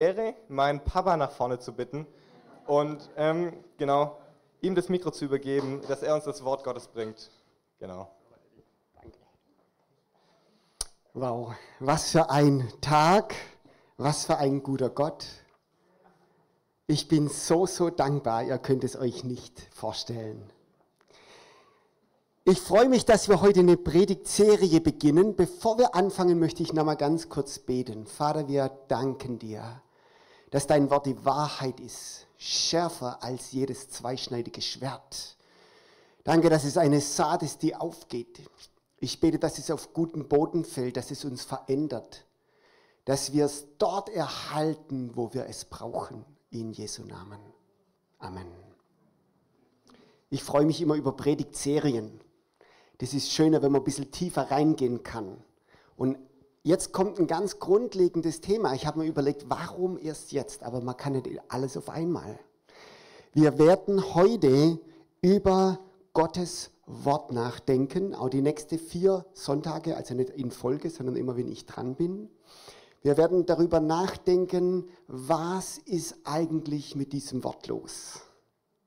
Ehre, 0.00 0.36
meinen 0.48 0.84
Papa 0.84 1.16
nach 1.16 1.32
vorne 1.32 1.58
zu 1.58 1.72
bitten 1.72 2.06
und 2.68 3.10
ähm, 3.16 3.52
genau 3.78 4.16
ihm 4.60 4.76
das 4.76 4.88
Mikro 4.88 5.10
zu 5.10 5.24
übergeben, 5.24 5.82
dass 5.88 6.02
er 6.02 6.14
uns 6.14 6.24
das 6.24 6.44
Wort 6.44 6.62
Gottes 6.62 6.86
bringt. 6.86 7.30
Genau. 7.80 8.08
Wow, 11.14 11.52
was 11.80 12.12
für 12.12 12.30
ein 12.30 12.72
Tag, 12.80 13.34
was 13.96 14.26
für 14.26 14.36
ein 14.38 14.62
guter 14.62 14.88
Gott. 14.88 15.26
Ich 16.86 17.08
bin 17.08 17.28
so, 17.28 17.66
so 17.66 17.90
dankbar, 17.90 18.44
ihr 18.44 18.58
könnt 18.58 18.84
es 18.84 18.94
euch 18.94 19.24
nicht 19.24 19.60
vorstellen. 19.74 20.48
Ich 22.44 22.60
freue 22.60 22.88
mich, 22.88 23.04
dass 23.04 23.28
wir 23.28 23.40
heute 23.40 23.60
eine 23.60 23.76
Predigtserie 23.76 24.80
beginnen. 24.80 25.34
Bevor 25.34 25.76
wir 25.76 25.96
anfangen, 25.96 26.38
möchte 26.38 26.62
ich 26.62 26.72
noch 26.72 26.84
mal 26.84 26.94
ganz 26.94 27.28
kurz 27.28 27.58
beten. 27.58 28.06
Vater, 28.06 28.46
wir 28.46 28.70
danken 28.86 29.38
dir 29.40 29.82
dass 30.50 30.66
dein 30.66 30.90
Wort 30.90 31.06
die 31.06 31.24
Wahrheit 31.24 31.80
ist, 31.80 32.26
schärfer 32.36 33.22
als 33.22 33.52
jedes 33.52 33.90
zweischneidige 33.90 34.62
Schwert. 34.62 35.36
Danke, 36.24 36.50
dass 36.50 36.64
es 36.64 36.76
eine 36.76 37.00
Saat 37.00 37.42
ist, 37.42 37.62
die 37.62 37.74
aufgeht. 37.74 38.40
Ich 39.00 39.20
bete, 39.20 39.38
dass 39.38 39.58
es 39.58 39.70
auf 39.70 39.92
guten 39.92 40.28
Boden 40.28 40.64
fällt, 40.64 40.96
dass 40.96 41.10
es 41.10 41.24
uns 41.24 41.42
verändert, 41.44 42.24
dass 43.04 43.32
wir 43.32 43.46
es 43.46 43.66
dort 43.78 44.08
erhalten, 44.08 45.12
wo 45.14 45.32
wir 45.32 45.46
es 45.46 45.64
brauchen. 45.64 46.24
In 46.50 46.72
Jesu 46.72 47.04
Namen. 47.04 47.40
Amen. 48.18 48.46
Ich 50.30 50.42
freue 50.42 50.64
mich 50.64 50.80
immer 50.80 50.94
über 50.94 51.12
Predigtserien. 51.12 52.20
Das 52.98 53.14
ist 53.14 53.32
schöner, 53.32 53.62
wenn 53.62 53.72
man 53.72 53.82
ein 53.82 53.84
bisschen 53.84 54.10
tiefer 54.10 54.50
reingehen 54.50 55.02
kann 55.02 55.42
und 55.96 56.18
Jetzt 56.62 56.92
kommt 56.92 57.18
ein 57.18 57.26
ganz 57.26 57.60
grundlegendes 57.60 58.40
Thema. 58.40 58.74
Ich 58.74 58.86
habe 58.86 59.00
mir 59.00 59.06
überlegt, 59.06 59.46
warum 59.48 59.96
erst 59.96 60.32
jetzt? 60.32 60.64
Aber 60.64 60.80
man 60.80 60.96
kann 60.96 61.12
nicht 61.12 61.28
alles 61.48 61.76
auf 61.76 61.88
einmal. 61.88 62.38
Wir 63.32 63.58
werden 63.58 64.14
heute 64.14 64.80
über 65.20 65.78
Gottes 66.12 66.70
Wort 66.86 67.32
nachdenken, 67.32 68.14
auch 68.14 68.28
die 68.28 68.42
nächsten 68.42 68.78
vier 68.78 69.24
Sonntage, 69.34 69.96
also 69.96 70.14
nicht 70.14 70.30
in 70.30 70.50
Folge, 70.50 70.90
sondern 70.90 71.16
immer, 71.16 71.36
wenn 71.36 71.48
ich 71.48 71.66
dran 71.66 71.94
bin. 71.94 72.28
Wir 73.02 73.16
werden 73.16 73.46
darüber 73.46 73.78
nachdenken, 73.78 74.88
was 75.06 75.78
ist 75.78 76.16
eigentlich 76.24 76.96
mit 76.96 77.12
diesem 77.12 77.44
Wort 77.44 77.68
los? 77.68 78.20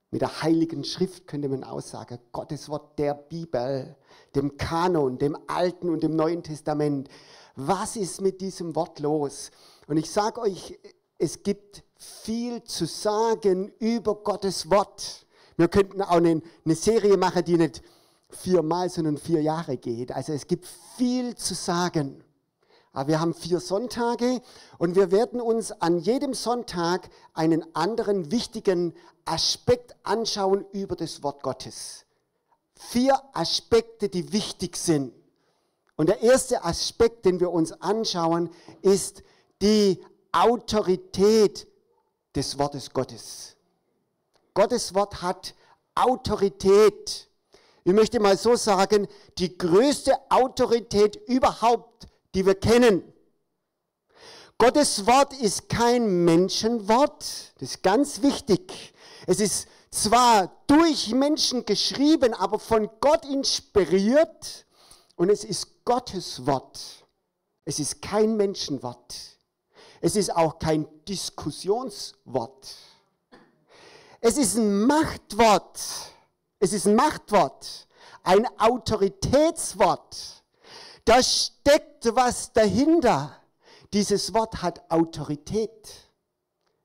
Mit 0.09 0.21
der 0.21 0.41
Heiligen 0.41 0.83
Schrift 0.83 1.25
könnte 1.25 1.47
man 1.47 1.63
aussagen, 1.63 2.19
Gottes 2.33 2.67
Wort 2.67 2.99
der 2.99 3.13
Bibel, 3.13 3.95
dem 4.35 4.57
Kanon, 4.57 5.17
dem 5.17 5.37
Alten 5.47 5.89
und 5.89 6.03
dem 6.03 6.17
Neuen 6.17 6.43
Testament 6.43 7.07
was 7.55 7.95
ist 7.95 8.21
mit 8.21 8.41
diesem 8.41 8.75
Wort 8.75 8.99
los? 8.99 9.51
Und 9.87 9.97
ich 9.97 10.09
sage 10.09 10.41
euch, 10.41 10.79
es 11.17 11.43
gibt 11.43 11.83
viel 11.97 12.63
zu 12.63 12.85
sagen 12.85 13.71
über 13.79 14.15
Gottes 14.15 14.69
Wort. 14.69 15.25
Wir 15.57 15.67
könnten 15.67 16.01
auch 16.01 16.11
eine, 16.11 16.41
eine 16.65 16.75
Serie 16.75 17.17
machen, 17.17 17.43
die 17.45 17.57
nicht 17.57 17.83
viermal, 18.29 18.89
sondern 18.89 19.17
vier 19.17 19.41
Jahre 19.41 19.77
geht. 19.77 20.11
Also 20.11 20.33
es 20.33 20.47
gibt 20.47 20.67
viel 20.97 21.35
zu 21.35 21.53
sagen. 21.53 22.23
Aber 22.93 23.07
wir 23.07 23.21
haben 23.21 23.33
vier 23.33 23.59
Sonntage 23.59 24.41
und 24.77 24.95
wir 24.95 25.11
werden 25.11 25.39
uns 25.39 25.71
an 25.71 25.99
jedem 25.99 26.33
Sonntag 26.33 27.09
einen 27.33 27.63
anderen 27.75 28.31
wichtigen 28.31 28.93
Aspekt 29.25 29.95
anschauen 30.03 30.65
über 30.73 30.95
das 30.95 31.23
Wort 31.23 31.43
Gottes. 31.43 32.05
Vier 32.75 33.21
Aspekte, 33.33 34.09
die 34.09 34.33
wichtig 34.33 34.75
sind. 34.75 35.13
Und 35.95 36.07
der 36.07 36.21
erste 36.21 36.63
Aspekt, 36.63 37.25
den 37.25 37.39
wir 37.39 37.51
uns 37.51 37.71
anschauen, 37.73 38.49
ist 38.81 39.23
die 39.61 40.03
Autorität 40.31 41.67
des 42.35 42.57
Wortes 42.57 42.91
Gottes. 42.91 43.55
Gottes 44.53 44.93
Wort 44.93 45.21
hat 45.21 45.53
Autorität. 45.95 47.29
Ich 47.83 47.93
möchte 47.93 48.19
mal 48.19 48.37
so 48.37 48.55
sagen, 48.55 49.07
die 49.37 49.57
größte 49.57 50.13
Autorität 50.29 51.15
überhaupt, 51.27 52.07
die 52.33 52.45
wir 52.45 52.55
kennen. 52.55 53.03
Gottes 54.57 55.07
Wort 55.07 55.33
ist 55.33 55.69
kein 55.69 56.23
Menschenwort, 56.23 57.53
das 57.57 57.69
ist 57.69 57.83
ganz 57.83 58.21
wichtig. 58.21 58.93
Es 59.25 59.39
ist 59.39 59.67
zwar 59.89 60.51
durch 60.67 61.09
Menschen 61.09 61.65
geschrieben, 61.65 62.33
aber 62.35 62.59
von 62.59 62.87
Gott 62.99 63.25
inspiriert 63.25 64.65
und 65.21 65.29
es 65.29 65.43
ist 65.43 65.85
Gottes 65.85 66.47
Wort. 66.47 67.05
Es 67.63 67.77
ist 67.77 68.01
kein 68.01 68.37
Menschenwort. 68.37 69.15
Es 69.99 70.15
ist 70.15 70.35
auch 70.35 70.57
kein 70.57 70.87
Diskussionswort. 71.07 72.75
Es 74.19 74.39
ist 74.39 74.57
ein 74.57 74.87
Machtwort. 74.87 75.79
Es 76.57 76.73
ist 76.73 76.87
ein 76.87 76.95
Machtwort. 76.95 77.87
Ein 78.23 78.47
Autoritätswort. 78.57 80.43
Da 81.05 81.21
steckt 81.21 82.15
was 82.15 82.51
dahinter. 82.51 83.31
Dieses 83.93 84.33
Wort 84.33 84.63
hat 84.63 84.89
Autorität. 84.89 86.09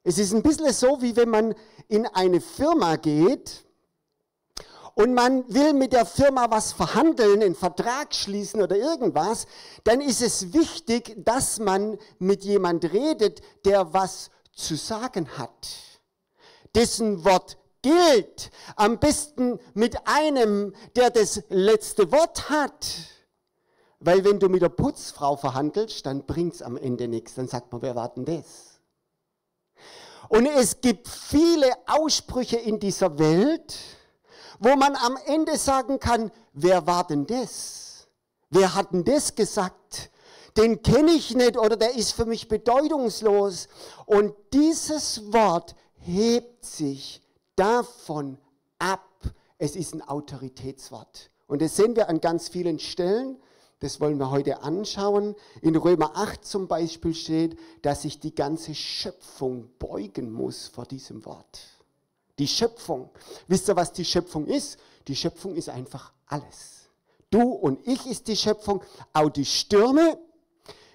Es 0.02 0.19
ist 0.19 0.34
ein 0.34 0.42
bisschen 0.42 0.75
so, 0.75 1.00
wie 1.00 1.16
wenn 1.16 1.30
man 1.30 1.54
in 1.88 2.06
eine 2.08 2.42
Firma 2.42 2.96
geht 2.96 3.66
und 4.96 5.12
man 5.12 5.44
will 5.52 5.74
mit 5.74 5.92
der 5.92 6.06
Firma 6.06 6.50
was 6.50 6.72
verhandeln, 6.72 7.42
einen 7.42 7.54
Vertrag 7.54 8.14
schließen 8.14 8.62
oder 8.62 8.76
irgendwas, 8.76 9.46
dann 9.84 10.00
ist 10.00 10.22
es 10.22 10.54
wichtig, 10.54 11.14
dass 11.18 11.58
man 11.58 11.98
mit 12.18 12.44
jemand 12.44 12.82
redet, 12.94 13.42
der 13.66 13.92
was 13.92 14.30
zu 14.52 14.74
sagen 14.74 15.28
hat, 15.36 15.68
dessen 16.74 17.26
Wort 17.26 17.58
gilt. 17.82 18.50
Am 18.76 18.98
besten 18.98 19.60
mit 19.74 19.96
einem, 20.06 20.74
der 20.96 21.10
das 21.10 21.42
letzte 21.50 22.10
Wort 22.10 22.48
hat. 22.48 22.86
Weil 24.00 24.24
wenn 24.24 24.38
du 24.38 24.48
mit 24.48 24.62
der 24.62 24.70
Putzfrau 24.70 25.36
verhandelst, 25.36 26.06
dann 26.06 26.24
bringt 26.24 26.54
es 26.54 26.62
am 26.62 26.78
Ende 26.78 27.06
nichts. 27.06 27.34
Dann 27.34 27.48
sagt 27.48 27.70
man, 27.70 27.82
wer 27.82 27.96
war 27.96 28.08
denn 28.08 28.24
das? 28.24 28.80
Und 30.30 30.46
es 30.46 30.80
gibt 30.80 31.06
viele 31.06 31.70
Aussprüche 31.86 32.56
in 32.56 32.80
dieser 32.80 33.18
Welt, 33.18 33.76
wo 34.59 34.77
man 34.77 34.97
am 34.97 35.17
Ende 35.27 35.56
sagen 35.59 35.99
kann, 36.00 36.31
wer 36.53 36.87
war 36.87 37.06
denn 37.06 37.27
das? 37.27 38.09
Wer 38.50 38.75
hat 38.75 38.93
denn 38.93 39.05
das 39.05 39.34
gesagt? 39.34 40.11
Den 40.56 40.83
kenne 40.83 41.12
ich 41.12 41.34
nicht 41.34 41.59
oder 41.59 41.77
der 41.77 41.94
ist 41.94 42.12
für 42.12 42.25
mich 42.25 42.49
bedeutungslos. 42.49 43.69
Und 44.06 44.34
dieses 44.53 45.33
Wort 45.33 45.75
hebt 45.99 46.65
sich 46.65 47.21
davon 47.56 48.39
ab. 48.78 49.03
Es 49.59 49.77
ist 49.77 49.94
ein 49.94 50.03
Autoritätswort. 50.03 51.31
Und 51.47 51.62
das 51.62 51.77
sehen 51.77 51.97
wir 51.97 52.09
an 52.09 52.21
ganz 52.21 52.49
vielen 52.49 52.78
Stellen. 52.78 53.38
Das 53.81 54.00
wollen 54.00 54.19
wir 54.19 54.31
heute 54.31 54.62
anschauen. 54.62 55.34
In 55.61 55.77
Römer 55.77 56.17
8 56.17 56.44
zum 56.44 56.67
Beispiel 56.67 57.15
steht, 57.15 57.59
dass 57.83 58.03
sich 58.03 58.19
die 58.21 58.34
ganze 58.34 58.75
Schöpfung 58.75 59.71
beugen 59.78 60.33
muss 60.33 60.69
vor 60.69 60.87
diesem 60.87 61.27
Wort. 61.27 61.75
Die 62.38 62.48
Schöpfung. 62.48 63.10
Wisst 63.48 63.69
ihr, 63.69 63.76
was 63.76 63.92
die 63.92 64.04
Schöpfung 64.04 64.47
ist? 64.47 64.78
Die 65.08 65.16
Schöpfung 65.16 65.54
ist 65.54 65.69
einfach 65.69 66.12
alles. 66.26 66.88
Du 67.30 67.42
und 67.42 67.86
ich 67.86 68.06
ist 68.06 68.28
die 68.28 68.36
Schöpfung, 68.36 68.82
auch 69.12 69.30
die 69.30 69.44
Stürme. 69.44 70.19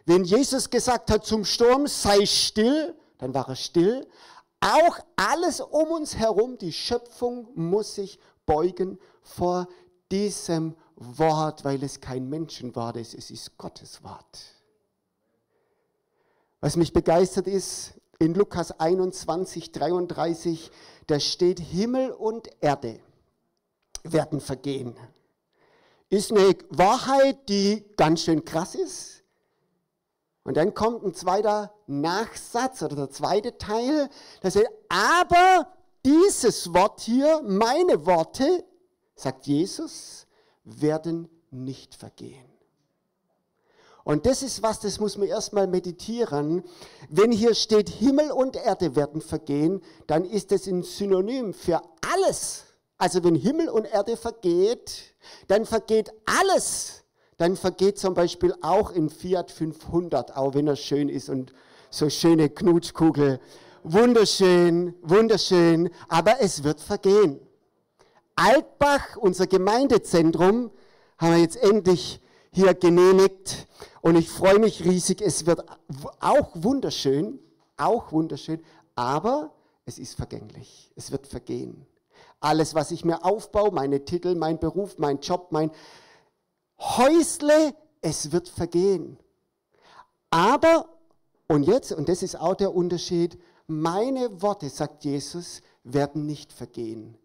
Wenn 0.06 0.24
Jesus 0.24 0.70
gesagt 0.70 1.12
hat 1.12 1.26
zum 1.26 1.46
Sturm, 1.46 1.88
sei 1.88 2.26
still, 2.26 2.96
dann 3.18 3.34
war 3.34 3.48
er 3.50 3.56
still. 3.56 4.08
Auch 4.60 5.00
alles 5.16 5.60
um 5.60 5.90
uns 5.90 6.16
herum, 6.16 6.58
die 6.58 6.72
Schöpfung 6.72 7.50
muss 7.56 7.96
sich 7.96 8.20
beugen 8.46 9.00
vor 9.24 9.68
diesem 10.12 10.76
Wort, 10.96 11.64
weil 11.66 11.84
es 11.84 12.00
kein 12.00 12.30
Menschenwort 12.30 12.98
ist, 12.98 13.14
es 13.16 13.32
ist 13.32 13.58
Gottes 13.58 14.04
Wort. 14.04 14.40
Was 16.60 16.76
mich 16.76 16.94
begeistert 16.94 17.48
ist, 17.48 17.94
in 18.22 18.36
Lukas 18.36 18.80
21, 18.80 19.72
33, 19.72 20.70
da 21.08 21.20
steht, 21.20 21.60
Himmel 21.60 22.12
und 22.12 22.50
Erde 22.62 23.00
werden 24.04 24.40
vergehen. 24.40 24.96
Ist 26.10 26.32
eine 26.32 26.56
Wahrheit, 26.70 27.50
die 27.50 27.84
ganz 27.98 28.22
schön 28.22 28.46
krass 28.46 28.76
ist. 28.76 29.24
Und 30.44 30.58
dann 30.58 30.76
kommt 30.76 31.04
ein 31.04 31.16
zweiter 31.16 31.74
Nachsatz 31.88 32.84
oder 32.84 32.96
der 32.96 33.10
zweite 33.10 33.58
Teil, 33.58 34.08
da 34.42 34.52
steht, 34.52 34.70
aber 34.88 35.68
dieses 36.06 36.72
Wort 36.76 37.02
hier, 37.02 37.42
meine 37.44 38.06
Worte, 38.06 38.64
sagt 39.16 39.48
Jesus, 39.48 40.28
werden 40.64 41.28
nicht 41.50 41.96
vergehen. 41.96 42.51
Und 44.04 44.26
das 44.26 44.42
ist 44.42 44.64
was, 44.64 44.80
das 44.80 45.00
muss 45.00 45.18
man 45.18 45.28
erstmal 45.28 45.68
meditieren. 45.68 46.64
Wenn 47.10 47.32
hier 47.32 47.54
steht, 47.54 47.90
Himmel 47.90 48.32
und 48.32 48.56
Erde 48.56 48.96
werden 48.96 49.22
vergehen, 49.22 49.82
dann 50.08 50.26
ist 50.26 50.52
das 50.52 50.68
ein 50.68 50.84
Synonym 50.84 51.54
für 51.54 51.82
alles. 52.14 52.64
Also 52.98 53.24
wenn 53.24 53.36
Himmel 53.36 53.70
und 53.70 53.86
Erde 53.86 54.18
vergeht, 54.18 55.16
dann 55.48 55.66
vergeht 55.66 56.12
alles. 56.26 57.04
Dann 57.38 57.56
vergeht 57.56 57.98
zum 57.98 58.14
Beispiel 58.14 58.54
auch 58.62 58.92
in 58.92 59.10
Fiat 59.10 59.50
500, 59.50 60.38
auch 60.38 60.54
wenn 60.54 60.68
er 60.68 60.76
schön 60.76 61.10
ist 61.10 61.30
und 61.30 61.54
so 61.90 62.10
schöne 62.10 62.50
Knutschkugel. 62.50 63.40
Wunderschön, 63.84 64.94
wunderschön, 65.02 65.90
aber 66.08 66.40
es 66.40 66.64
wird 66.64 66.80
vergehen. 66.80 67.40
Altbach, 68.36 69.18
unser 69.18 69.48
Gemeindezentrum, 69.48 70.72
haben 71.18 71.34
wir 71.34 71.42
jetzt 71.42 71.58
endlich 71.58 72.22
hier 72.52 72.74
genehmigt 72.74 73.68
und 74.02 74.16
ich 74.16 74.30
freue 74.30 74.60
mich 74.60 74.84
riesig. 74.84 75.22
Es 75.22 75.46
wird 75.46 75.64
auch 76.20 76.50
wunderschön, 76.54 77.40
auch 77.78 78.12
wunderschön, 78.12 78.62
aber 78.96 79.54
es 79.86 80.00
ist 80.00 80.16
vergänglich. 80.16 80.92
Es 80.96 81.12
wird 81.12 81.28
vergehen. 81.28 81.86
Alles, 82.40 82.76
was 82.76 82.92
ich 82.92 83.06
mir 83.06 83.24
aufbaue, 83.24 83.72
meine 83.72 84.04
Titel, 84.04 84.36
mein 84.36 84.60
Beruf, 84.60 84.98
mein 84.98 85.20
Job, 85.20 85.48
mein 85.52 85.72
Häusle, 86.80 87.76
es 88.02 88.32
wird 88.32 88.50
vergehen. 88.50 89.18
Aber, 90.32 90.90
und 91.48 91.64
jetzt, 91.64 91.92
und 91.92 92.10
das 92.10 92.24
ist 92.24 92.36
auch 92.36 92.56
der 92.56 92.74
Unterschied, 92.74 93.40
meine 93.68 94.42
Worte, 94.42 94.70
sagt 94.70 95.04
Jesus, 95.04 95.62
werden 95.84 96.26
nicht 96.26 96.52
vergehen. 96.52 97.18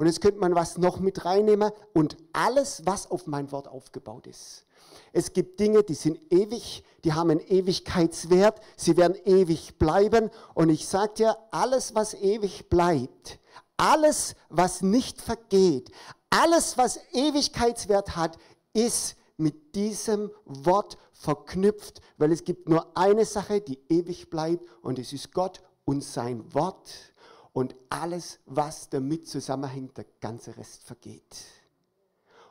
Und 0.00 0.06
jetzt 0.06 0.22
könnte 0.22 0.40
man 0.40 0.54
was 0.54 0.78
noch 0.78 0.98
mit 0.98 1.26
reinnehmen 1.26 1.72
und 1.92 2.16
alles, 2.32 2.80
was 2.86 3.10
auf 3.10 3.26
mein 3.26 3.52
Wort 3.52 3.68
aufgebaut 3.68 4.26
ist. 4.26 4.64
Es 5.12 5.34
gibt 5.34 5.60
Dinge, 5.60 5.82
die 5.82 5.92
sind 5.92 6.18
ewig, 6.32 6.82
die 7.04 7.12
haben 7.12 7.28
einen 7.28 7.46
Ewigkeitswert, 7.46 8.62
sie 8.78 8.96
werden 8.96 9.14
ewig 9.26 9.76
bleiben. 9.76 10.30
Und 10.54 10.70
ich 10.70 10.88
sage 10.88 11.12
dir, 11.18 11.36
alles, 11.50 11.94
was 11.94 12.14
ewig 12.14 12.70
bleibt, 12.70 13.40
alles, 13.76 14.36
was 14.48 14.80
nicht 14.80 15.20
vergeht, 15.20 15.90
alles, 16.30 16.78
was 16.78 16.98
Ewigkeitswert 17.12 18.16
hat, 18.16 18.38
ist 18.72 19.16
mit 19.36 19.74
diesem 19.74 20.30
Wort 20.46 20.96
verknüpft, 21.12 22.00
weil 22.16 22.32
es 22.32 22.44
gibt 22.44 22.70
nur 22.70 22.96
eine 22.96 23.26
Sache, 23.26 23.60
die 23.60 23.78
ewig 23.90 24.30
bleibt 24.30 24.66
und 24.80 24.98
es 24.98 25.12
ist 25.12 25.34
Gott 25.34 25.60
und 25.84 26.02
sein 26.02 26.54
Wort 26.54 27.09
und 27.52 27.74
alles, 27.88 28.40
was 28.46 28.88
damit 28.88 29.28
zusammenhängt, 29.28 29.96
der 29.96 30.06
ganze 30.20 30.56
Rest 30.56 30.84
vergeht. 30.84 31.44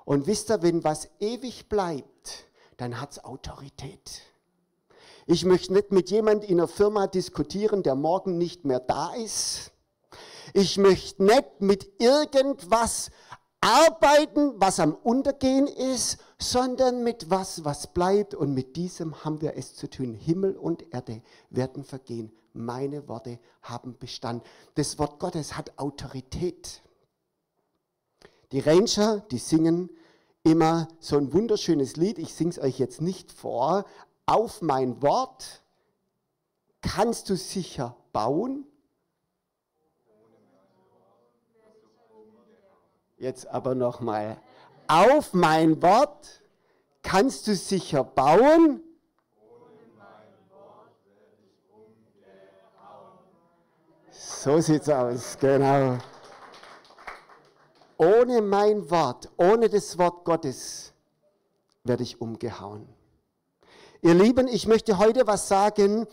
Und 0.06 0.28
wisst 0.28 0.50
ihr, 0.50 0.62
wenn 0.62 0.84
was 0.84 1.10
ewig 1.20 1.70
bleibt, 1.70 2.46
dann 2.78 3.00
hat 3.00 3.12
es 3.12 3.24
Autorität. 3.24 4.22
Ich 5.26 5.46
möchte 5.46 5.74
nicht 5.74 5.92
mit 5.92 6.10
jemand 6.10 6.44
in 6.44 6.60
einer 6.60 6.68
Firma 6.68 7.06
diskutieren, 7.06 7.84
der 7.84 7.96
morgen 7.96 8.38
nicht 8.38 8.66
mehr 8.66 8.80
da 8.80 9.14
ist. 9.14 9.72
Ich 10.54 10.78
möchte 10.78 11.24
nicht 11.24 11.62
mit 11.62 12.02
irgendwas 12.02 13.12
arbeiten, 13.62 14.54
was 14.56 14.80
am 14.80 14.96
Untergehen 14.96 15.68
ist, 15.68 16.18
sondern 16.42 17.04
mit 17.04 17.30
was, 17.30 17.66
was 17.66 17.88
bleibt. 17.88 18.34
Und 18.34 18.54
mit 18.54 18.76
diesem 18.76 19.24
haben 19.24 19.42
wir 19.42 19.56
es 19.56 19.76
zu 19.76 19.90
tun. 19.90 20.14
Himmel 20.14 20.56
und 20.56 20.94
Erde 20.94 21.22
werden 21.50 21.84
vergehen. 21.84 22.32
Meine 22.54 23.08
Worte 23.08 23.40
haben 23.62 23.98
Bestand. 23.98 24.44
Das 24.76 24.98
Wort 24.98 25.20
Gottes 25.20 25.58
hat 25.58 25.78
Autorität. 25.78 26.82
Die 28.52 28.60
Ranger, 28.60 29.20
die 29.32 29.38
singen 29.38 29.90
immer 30.44 30.88
so 31.00 31.18
ein 31.18 31.32
wunderschönes 31.34 31.98
Lied. 31.98 32.18
Ich 32.18 32.34
singe 32.34 32.52
es 32.52 32.60
euch 32.60 32.80
jetzt 32.80 33.02
nicht 33.02 33.32
vor. 33.32 33.86
Auf 34.26 34.62
mein 34.62 35.02
Wort 35.02 35.62
kannst 36.82 37.30
du 37.30 37.36
sicher 37.36 37.96
bauen 38.14 38.66
Jetzt 43.20 43.48
aber 43.48 43.76
nochmal. 43.76 44.38
Auf 44.90 45.36
mein 45.36 45.80
Wort 45.84 46.42
kannst 47.04 47.46
du 47.46 47.54
sicher 47.54 48.04
bauen. 48.04 48.82
So 54.10 54.60
sieht's 54.60 54.90
aus, 54.90 55.38
genau. 55.38 56.00
Ohne 57.98 58.42
mein 58.42 58.90
Wort, 58.90 59.30
ohne 59.38 59.70
das 59.70 59.96
Wort 60.00 60.26
Gottes 60.26 60.92
werde 61.84 62.02
ich 62.02 62.20
umgehauen. 62.20 62.90
Ihr 64.02 64.16
Lieben, 64.16 64.48
ich 64.48 64.66
möchte 64.66 64.98
heute 64.98 65.28
was 65.28 65.48
sagen, 65.48 66.08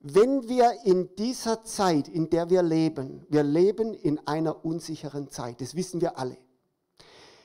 wenn 0.00 0.48
wir 0.48 0.72
in 0.84 1.14
dieser 1.16 1.64
Zeit, 1.64 2.08
in 2.08 2.30
der 2.30 2.48
wir 2.48 2.62
leben, 2.62 3.26
wir 3.28 3.42
leben 3.42 3.92
in 3.92 4.26
einer 4.26 4.64
unsicheren 4.64 5.28
Zeit, 5.28 5.60
das 5.60 5.74
wissen 5.74 6.00
wir 6.00 6.16
alle. 6.16 6.38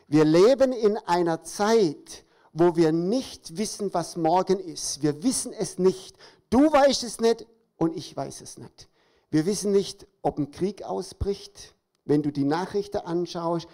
Wir 0.07 0.23
leben 0.23 0.71
in 0.71 0.97
einer 0.97 1.43
Zeit, 1.43 2.25
wo 2.53 2.75
wir 2.75 2.91
nicht 2.91 3.57
wissen, 3.57 3.93
was 3.93 4.15
morgen 4.15 4.59
ist. 4.59 5.01
Wir 5.01 5.21
wissen 5.23 5.53
es 5.53 5.77
nicht. 5.77 6.17
Du 6.49 6.71
weißt 6.71 7.03
es 7.03 7.19
nicht 7.19 7.45
und 7.77 7.95
ich 7.95 8.15
weiß 8.15 8.41
es 8.41 8.57
nicht. 8.57 8.89
Wir 9.29 9.45
wissen 9.45 9.71
nicht, 9.71 10.07
ob 10.21 10.39
ein 10.39 10.51
Krieg 10.51 10.83
ausbricht. 10.83 11.75
Wenn 12.05 12.23
du 12.23 12.31
die 12.31 12.45
Nachrichten 12.45 12.97
anschaust, 12.97 13.67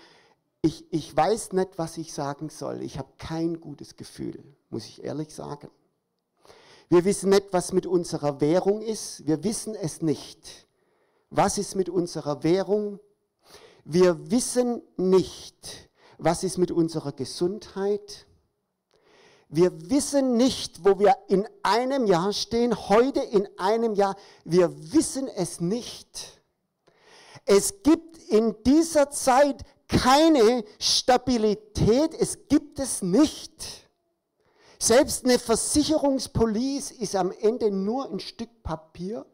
ich, 0.64 0.86
ich 0.92 1.16
weiß 1.16 1.54
nicht, 1.54 1.78
was 1.78 1.98
ich 1.98 2.14
sagen 2.14 2.50
soll. 2.50 2.82
Ich 2.82 2.98
habe 2.98 3.10
kein 3.18 3.60
gutes 3.60 3.96
Gefühl, 3.96 4.44
muss 4.70 4.86
ich 4.86 5.04
ehrlich 5.04 5.34
sagen. 5.34 5.70
Wir 6.90 7.06
wissen 7.06 7.30
nicht, 7.30 7.48
was 7.52 7.74
mit 7.74 7.86
unserer 7.86 8.42
Währung 8.42 8.82
ist. 8.82 9.28
Wir 9.28 9.44
wissen 9.44 9.76
es 9.76 10.02
nicht. 10.02 10.68
Was 11.30 11.58
ist 11.58 11.76
mit 11.76 11.90
unserer 11.90 12.44
Währung? 12.44 13.00
Wir 13.84 14.32
wissen 14.32 14.82
nicht, 14.98 15.90
was 16.24 16.44
ist 16.44 16.58
mit 16.58 16.72
unserer 16.72 17.12
Gesundheit? 17.12 18.26
Wir 19.50 19.90
wissen 19.90 20.38
nicht, 20.38 20.84
wo 20.84 20.98
wir 20.98 21.16
in 21.28 21.48
einem 21.62 22.08
Jahr 22.08 22.34
stehen, 22.34 22.90
heute 22.90 23.20
in 23.20 23.48
einem 23.58 23.94
Jahr. 23.94 24.16
Wir 24.46 24.72
wissen 24.94 25.28
es 25.28 25.60
nicht. 25.60 26.42
Es 27.46 27.84
gibt 27.84 28.18
in 28.30 28.56
dieser 28.64 29.12
Zeit 29.12 29.64
keine 29.88 30.64
Stabilität, 30.80 32.16
es 32.18 32.48
gibt 32.48 32.80
es 32.80 33.02
nicht. 33.02 33.88
Selbst 34.80 35.26
eine 35.26 35.38
Versicherungspolice 35.38 36.94
ist 36.96 37.16
am 37.16 37.32
Ende 37.32 37.70
nur 37.70 38.10
ein 38.10 38.20
Stück 38.20 38.64
Papier. 38.64 39.26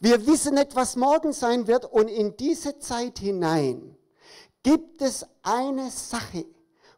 Wir 0.00 0.26
wissen 0.26 0.54
nicht, 0.54 0.74
was 0.74 0.96
morgen 0.96 1.32
sein 1.32 1.66
wird 1.66 1.84
und 1.84 2.08
in 2.08 2.36
diese 2.36 2.78
Zeit 2.78 3.20
hinein 3.20 3.96
gibt 4.62 5.02
es 5.02 5.26
eine 5.42 5.90
Sache, 5.90 6.46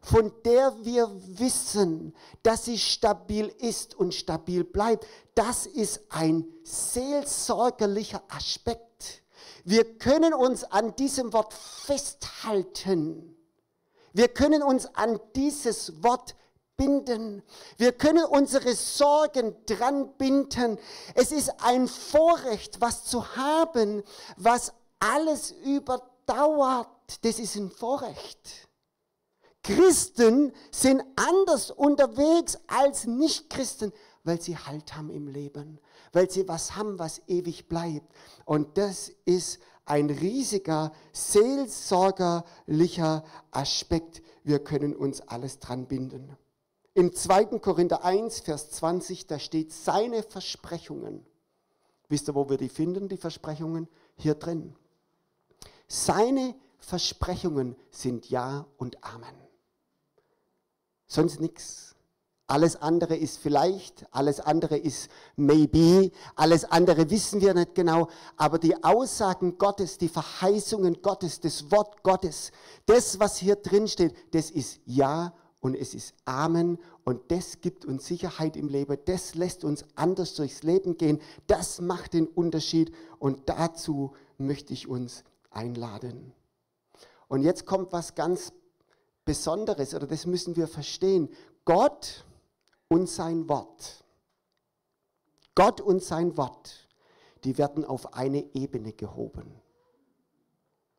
von 0.01 0.31
der 0.45 0.73
wir 0.83 1.09
wissen, 1.39 2.15
dass 2.43 2.65
sie 2.65 2.77
stabil 2.77 3.47
ist 3.59 3.95
und 3.95 4.13
stabil 4.13 4.63
bleibt. 4.63 5.07
Das 5.33 5.65
ist 5.65 6.01
ein 6.09 6.45
seelsorgerlicher 6.63 8.21
Aspekt. 8.29 9.23
Wir 9.63 9.97
können 9.97 10.33
uns 10.33 10.63
an 10.63 10.95
diesem 10.95 11.33
Wort 11.33 11.53
festhalten. 11.53 13.35
Wir 14.13 14.27
können 14.27 14.61
uns 14.61 14.85
an 14.93 15.19
dieses 15.35 16.03
Wort 16.03 16.35
binden. 16.77 17.41
Wir 17.77 17.91
können 17.91 18.25
unsere 18.25 18.75
Sorgen 18.75 19.55
dran 19.65 20.15
binden. 20.17 20.77
Es 21.15 21.31
ist 21.31 21.51
ein 21.63 21.87
Vorrecht, 21.87 22.79
was 22.79 23.05
zu 23.05 23.35
haben, 23.35 24.03
was 24.37 24.73
alles 24.99 25.55
überdauert 26.25 26.89
das 27.21 27.39
ist 27.39 27.55
ein 27.55 27.69
Vorrecht. 27.69 28.67
Christen 29.63 30.51
sind 30.71 31.01
anders 31.15 31.71
unterwegs 31.71 32.57
als 32.67 33.07
Nicht-Christen, 33.07 33.93
weil 34.23 34.41
sie 34.41 34.57
Halt 34.57 34.95
haben 34.95 35.09
im 35.09 35.27
Leben, 35.27 35.79
weil 36.13 36.29
sie 36.29 36.47
was 36.47 36.75
haben, 36.75 36.99
was 36.99 37.21
ewig 37.27 37.67
bleibt. 37.67 38.13
Und 38.45 38.77
das 38.77 39.11
ist 39.25 39.59
ein 39.85 40.09
riesiger 40.09 40.91
seelsorgerlicher 41.13 43.23
Aspekt. 43.51 44.21
Wir 44.43 44.63
können 44.63 44.95
uns 44.95 45.21
alles 45.21 45.59
dran 45.59 45.87
binden. 45.87 46.37
Im 46.93 47.13
2. 47.13 47.59
Korinther 47.59 48.05
1, 48.05 48.41
Vers 48.41 48.69
20, 48.71 49.27
da 49.27 49.39
steht 49.39 49.73
seine 49.73 50.23
Versprechungen. 50.23 51.25
Wisst 52.07 52.29
ihr, 52.29 52.35
wo 52.35 52.49
wir 52.49 52.57
die 52.57 52.69
finden, 52.69 53.09
die 53.09 53.17
Versprechungen? 53.17 53.87
Hier 54.15 54.35
drin. 54.35 54.75
Seine 55.87 56.55
Versprechungen 56.79 57.75
sind 57.89 58.29
Ja 58.29 58.65
und 58.77 59.03
Amen. 59.03 59.35
Sonst 61.07 61.39
nichts. 61.39 61.95
Alles 62.47 62.75
andere 62.75 63.15
ist 63.15 63.39
vielleicht, 63.39 64.05
alles 64.11 64.39
andere 64.39 64.77
ist 64.77 65.09
maybe, 65.35 66.11
alles 66.35 66.63
andere 66.63 67.09
wissen 67.09 67.41
wir 67.41 67.55
nicht 67.55 67.73
genau, 67.73 68.07
aber 68.37 68.59
die 68.59 68.83
Aussagen 68.83 69.57
Gottes, 69.57 69.97
die 69.97 70.09
Verheißungen 70.09 71.01
Gottes, 71.01 71.39
das 71.39 71.71
Wort 71.71 72.03
Gottes, 72.03 72.51
das, 72.85 73.19
was 73.19 73.37
hier 73.37 73.55
drin 73.55 73.87
steht, 73.87 74.13
das 74.31 74.51
ist 74.51 74.79
Ja 74.85 75.33
und 75.59 75.73
es 75.73 75.95
ist 75.95 76.13
Amen 76.25 76.77
und 77.03 77.31
das 77.31 77.61
gibt 77.61 77.83
uns 77.83 78.05
Sicherheit 78.05 78.55
im 78.57 78.67
Leben, 78.67 78.95
das 79.05 79.33
lässt 79.33 79.63
uns 79.63 79.83
anders 79.95 80.35
durchs 80.35 80.61
Leben 80.61 80.97
gehen, 80.97 81.19
das 81.47 81.81
macht 81.81 82.13
den 82.13 82.27
Unterschied 82.27 82.93
und 83.17 83.49
dazu 83.49 84.13
möchte 84.37 84.71
ich 84.71 84.87
uns 84.87 85.23
einladen. 85.55 86.33
Und 87.27 87.41
jetzt 87.41 87.65
kommt 87.65 87.91
was 87.91 88.15
ganz 88.15 88.53
Besonderes, 89.25 89.95
oder 89.95 90.05
das 90.05 90.27
müssen 90.27 90.55
wir 90.55 90.67
verstehen. 90.67 91.29
Gott 91.65 92.23
und 92.87 93.09
sein 93.09 93.49
Wort. 93.49 94.03
Gott 95.55 95.81
und 95.81 96.03
sein 96.03 96.37
Wort, 96.37 96.87
die 97.43 97.57
werden 97.57 97.83
auf 97.85 98.13
eine 98.13 98.53
Ebene 98.53 98.93
gehoben. 98.93 99.59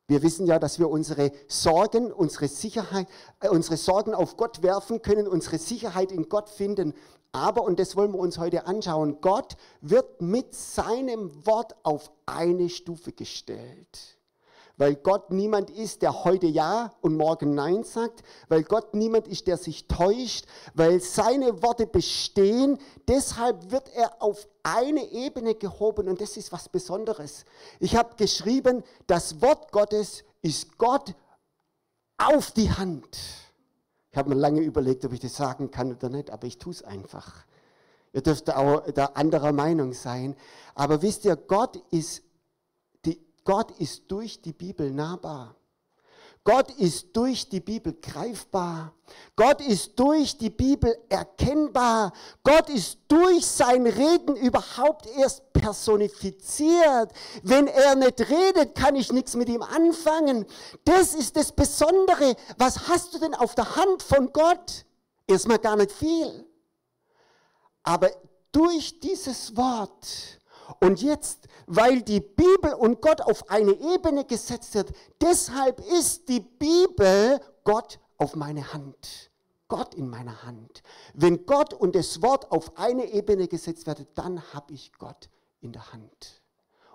Wir 0.07 0.23
wissen 0.23 0.45
ja, 0.45 0.57
dass 0.57 0.79
wir 0.79 0.89
unsere 0.89 1.31
Sorgen, 1.47 2.11
unsere 2.11 2.47
Sicherheit, 2.47 3.07
äh, 3.41 3.49
unsere 3.49 3.77
Sorgen 3.77 4.13
auf 4.13 4.37
Gott 4.37 4.63
werfen 4.63 5.01
können, 5.01 5.27
unsere 5.27 5.57
Sicherheit 5.57 6.11
in 6.11 6.29
Gott 6.29 6.49
finden. 6.49 6.93
Aber, 7.33 7.63
und 7.63 7.77
das 7.79 7.95
wollen 7.97 8.13
wir 8.13 8.19
uns 8.19 8.37
heute 8.37 8.65
anschauen, 8.67 9.19
Gott 9.19 9.57
wird 9.81 10.21
mit 10.21 10.55
seinem 10.55 11.45
Wort 11.45 11.75
auf 11.83 12.11
eine 12.25 12.69
Stufe 12.69 13.11
gestellt 13.11 14.16
weil 14.77 14.95
Gott 14.95 15.31
niemand 15.31 15.69
ist, 15.71 16.03
der 16.03 16.23
heute 16.23 16.45
Ja 16.45 16.93
und 17.01 17.17
morgen 17.17 17.55
Nein 17.55 17.83
sagt, 17.83 18.23
weil 18.47 18.63
Gott 18.63 18.93
niemand 18.93 19.27
ist, 19.27 19.47
der 19.47 19.57
sich 19.57 19.87
täuscht, 19.87 20.45
weil 20.75 21.01
seine 21.01 21.61
Worte 21.63 21.87
bestehen. 21.87 22.77
Deshalb 23.07 23.71
wird 23.71 23.89
er 23.95 24.21
auf 24.21 24.47
eine 24.63 25.11
Ebene 25.11 25.55
gehoben 25.55 26.07
und 26.07 26.21
das 26.21 26.37
ist 26.37 26.51
was 26.51 26.69
Besonderes. 26.69 27.45
Ich 27.79 27.95
habe 27.95 28.15
geschrieben, 28.15 28.83
das 29.07 29.41
Wort 29.41 29.71
Gottes 29.71 30.23
ist 30.41 30.77
Gott 30.77 31.15
auf 32.17 32.51
die 32.51 32.71
Hand. 32.71 33.17
Ich 34.11 34.17
habe 34.17 34.29
mir 34.29 34.35
lange 34.35 34.61
überlegt, 34.61 35.05
ob 35.05 35.13
ich 35.13 35.19
das 35.19 35.35
sagen 35.35 35.71
kann 35.71 35.91
oder 35.91 36.09
nicht, 36.09 36.29
aber 36.29 36.47
ich 36.47 36.57
tue 36.57 36.73
es 36.73 36.83
einfach. 36.83 37.45
Ihr 38.13 38.21
dürft 38.21 38.49
auch 38.49 38.81
da 38.91 39.05
anderer 39.13 39.51
Meinung 39.51 39.93
sein. 39.93 40.35
Aber 40.73 41.01
wisst 41.01 41.25
ihr, 41.25 41.35
Gott 41.35 41.81
ist 41.91 42.23
Gott 43.47 43.71
ist 43.79 44.11
durch 44.11 44.41
die 44.41 44.51
Bibel 44.51 44.91
nahbar. 44.91 45.55
Gott 46.43 46.69
ist 46.71 47.15
durch 47.15 47.47
die 47.47 47.61
Bibel 47.61 47.93
greifbar. 47.93 48.93
Gott 49.37 49.61
ist 49.61 49.97
durch 49.97 50.37
die 50.37 50.49
Bibel 50.49 50.93
erkennbar. 51.07 52.11
Gott 52.43 52.69
ist 52.69 52.99
durch 53.07 53.45
sein 53.45 53.87
Reden 53.87 54.35
überhaupt 54.35 55.07
erst 55.17 55.53
personifiziert. 55.53 57.13
Wenn 57.41 57.67
er 57.67 57.95
nicht 57.95 58.19
redet, 58.29 58.75
kann 58.75 58.97
ich 58.97 59.13
nichts 59.13 59.33
mit 59.37 59.47
ihm 59.47 59.61
anfangen. 59.61 60.45
Das 60.83 61.15
ist 61.15 61.37
das 61.37 61.53
Besondere. 61.53 62.35
Was 62.57 62.89
hast 62.89 63.13
du 63.13 63.19
denn 63.19 63.33
auf 63.33 63.55
der 63.55 63.77
Hand 63.77 64.03
von 64.03 64.33
Gott? 64.33 64.85
Erstmal 65.25 65.59
gar 65.59 65.77
nicht 65.77 65.93
viel. 65.93 66.45
Aber 67.83 68.11
durch 68.51 68.99
dieses 68.99 69.55
Wort 69.55 70.37
und 70.79 71.01
jetzt, 71.01 71.47
weil 71.65 72.01
die 72.01 72.19
Bibel 72.19 72.73
und 72.73 73.01
Gott 73.01 73.21
auf 73.21 73.49
eine 73.49 73.71
Ebene 73.71 74.25
gesetzt 74.25 74.75
wird, 74.75 74.91
deshalb 75.21 75.79
ist 75.79 76.27
die 76.29 76.41
Bibel 76.41 77.39
Gott 77.63 77.99
auf 78.17 78.35
meine 78.35 78.73
Hand. 78.73 79.31
Gott 79.67 79.95
in 79.95 80.09
meiner 80.09 80.43
Hand. 80.43 80.81
Wenn 81.13 81.45
Gott 81.45 81.73
und 81.73 81.95
das 81.95 82.21
Wort 82.21 82.51
auf 82.51 82.77
eine 82.77 83.11
Ebene 83.11 83.47
gesetzt 83.47 83.85
werden, 83.85 84.07
dann 84.15 84.41
habe 84.53 84.73
ich 84.73 84.93
Gott 84.97 85.29
in 85.59 85.73
der 85.73 85.91
Hand. 85.91 86.41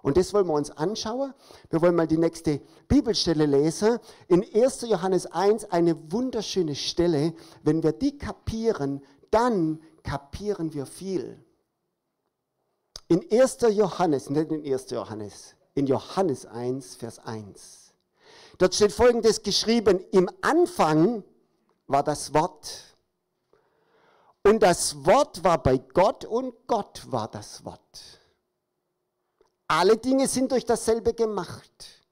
Und 0.01 0.17
das 0.17 0.35
wollen 0.35 0.47
wir 0.47 0.55
uns 0.55 0.71
anschauen. 0.71 1.33
Wir 1.71 1.81
wollen 1.81 1.95
mal 1.95 2.09
die 2.09 2.19
nächste 2.19 2.61
Bibelstelle 2.89 3.47
lesen. 3.47 3.99
In 4.27 4.43
1. 4.43 4.83
Johannes 4.83 5.27
1 5.27 5.67
eine 5.67 6.11
wunderschöne 6.11 6.75
Stelle. 6.75 7.35
Wenn 7.63 7.83
wir 7.83 7.93
die 7.93 8.19
kapieren, 8.19 9.03
dann 9.31 9.81
kapieren 10.03 10.75
wir 10.75 10.87
viel. 10.87 11.39
In 13.13 13.31
1. 13.31 13.59
Johannes, 13.73 14.31
nicht 14.31 14.51
in 14.51 14.65
1. 14.73 14.89
Johannes, 14.89 15.55
in 15.75 15.87
Johannes 15.87 16.47
1, 16.47 16.95
Vers 16.95 17.19
1. 17.19 17.93
Dort 18.57 18.75
steht 18.75 18.91
folgendes 18.91 19.43
geschrieben, 19.43 20.03
im 20.13 20.31
Anfang 20.41 21.23
war 21.87 22.03
das 22.03 22.33
Wort. 22.33 22.97
Und 24.43 24.63
das 24.63 25.05
Wort 25.05 25.45
war 25.45 25.63
bei 25.63 25.77
Gott 25.77 26.25
und 26.25 26.55
Gott 26.67 27.03
war 27.13 27.31
das 27.31 27.63
Wort. 27.67 28.19
Alle 29.69 29.99
Dinge 29.99 30.27
sind 30.27 30.51
durch 30.51 30.65
dasselbe 30.65 31.13
gemacht. 31.13 32.07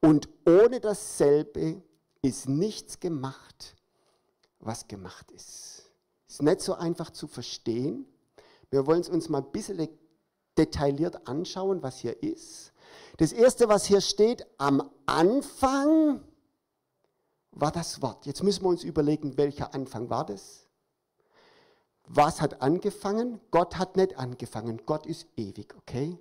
Und 0.00 0.28
ohne 0.44 0.80
dasselbe 0.80 1.80
ist 2.22 2.48
nichts 2.48 2.98
gemacht, 2.98 3.76
was 4.58 4.88
gemacht 4.88 5.30
ist. 5.30 5.84
Ist 6.28 6.42
nicht 6.42 6.60
so 6.60 6.74
einfach 6.74 7.10
zu 7.10 7.28
verstehen. 7.28 8.04
Wir 8.68 8.84
wollen 8.88 9.02
es 9.02 9.08
uns 9.08 9.28
mal 9.28 9.42
ein 9.42 9.52
bisschen 9.52 9.76
detailliert 10.58 11.26
anschauen, 11.28 11.82
was 11.82 11.98
hier 11.98 12.22
ist. 12.22 12.72
Das 13.16 13.32
erste, 13.32 13.68
was 13.68 13.84
hier 13.86 14.00
steht, 14.00 14.46
am 14.58 14.90
Anfang 15.06 16.22
war 17.52 17.72
das 17.72 18.00
Wort. 18.02 18.26
Jetzt 18.26 18.42
müssen 18.42 18.64
wir 18.64 18.68
uns 18.68 18.84
überlegen, 18.84 19.36
welcher 19.36 19.74
Anfang 19.74 20.08
war 20.10 20.24
das? 20.24 20.66
Was 22.06 22.40
hat 22.40 22.62
angefangen? 22.62 23.40
Gott 23.50 23.78
hat 23.78 23.96
nicht 23.96 24.16
angefangen. 24.18 24.82
Gott 24.86 25.06
ist 25.06 25.26
ewig, 25.36 25.74
okay? 25.76 26.18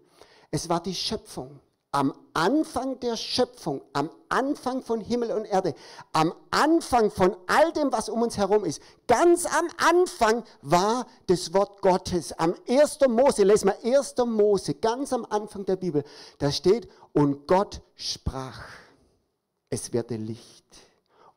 Es 0.52 0.70
war 0.70 0.82
die 0.82 0.96
Schöpfung 0.96 1.60
am 1.92 2.14
Anfang 2.34 3.00
der 3.00 3.18
Schöpfung, 3.18 3.82
am 3.94 4.12
Anfang 4.30 4.84
von 4.84 5.02
Himmel 5.02 5.32
und 5.32 5.46
Erde, 5.46 5.74
am 6.14 6.34
Anfang 6.52 7.10
von 7.10 7.36
all 7.48 7.74
dem, 7.74 7.92
was 7.92 8.10
um 8.10 8.22
uns 8.22 8.38
herum 8.38 8.64
ist, 8.64 8.82
ganz 9.08 9.46
am 9.46 9.68
Anfang 9.78 10.44
war 10.62 11.08
das 11.28 11.54
Wort 11.54 11.82
Gottes. 11.82 12.32
Am 12.34 12.54
1. 12.68 13.00
Mose, 13.08 13.44
lesen 13.44 13.72
wir 13.84 13.98
1. 13.98 14.16
Mose, 14.26 14.76
ganz 14.76 15.12
am 15.14 15.26
Anfang 15.26 15.66
der 15.66 15.78
Bibel, 15.78 16.04
da 16.38 16.52
steht, 16.52 16.88
und 17.14 17.48
Gott 17.48 17.82
sprach, 17.96 18.68
es 19.70 19.92
werde 19.94 20.16
Licht. 20.16 20.66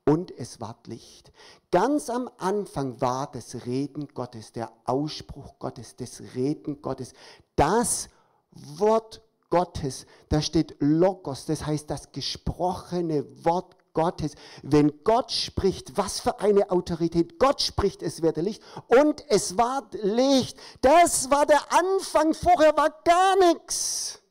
Und 0.04 0.36
es 0.36 0.60
ward 0.60 0.88
Licht. 0.88 1.30
Ganz 1.70 2.10
am 2.10 2.28
Anfang 2.38 3.00
war 3.00 3.30
das 3.30 3.66
Reden 3.66 4.08
Gottes, 4.08 4.50
der 4.50 4.72
Ausspruch 4.84 5.60
Gottes, 5.60 5.94
das 5.94 6.20
Reden 6.34 6.82
Gottes, 6.82 7.12
das 7.54 8.08
Wort 8.50 9.14
Gottes. 9.14 9.31
Gottes. 9.52 10.06
Da 10.30 10.40
steht 10.40 10.76
Logos, 10.80 11.44
das 11.44 11.66
heißt 11.66 11.90
das 11.90 12.10
gesprochene 12.10 13.26
Wort 13.44 13.76
Gottes. 13.92 14.32
Wenn 14.62 15.04
Gott 15.04 15.30
spricht, 15.30 15.98
was 15.98 16.20
für 16.20 16.40
eine 16.40 16.70
Autorität. 16.70 17.38
Gott 17.38 17.60
spricht, 17.60 18.02
es 18.02 18.22
werde 18.22 18.40
Licht 18.40 18.62
und 18.86 19.22
es 19.28 19.58
war 19.58 19.82
Licht. 20.00 20.56
Das 20.80 21.30
war 21.30 21.44
der 21.44 21.60
Anfang, 21.70 22.32
vorher 22.32 22.74
war 22.78 22.88
gar 23.04 23.36
nichts. 23.52 24.22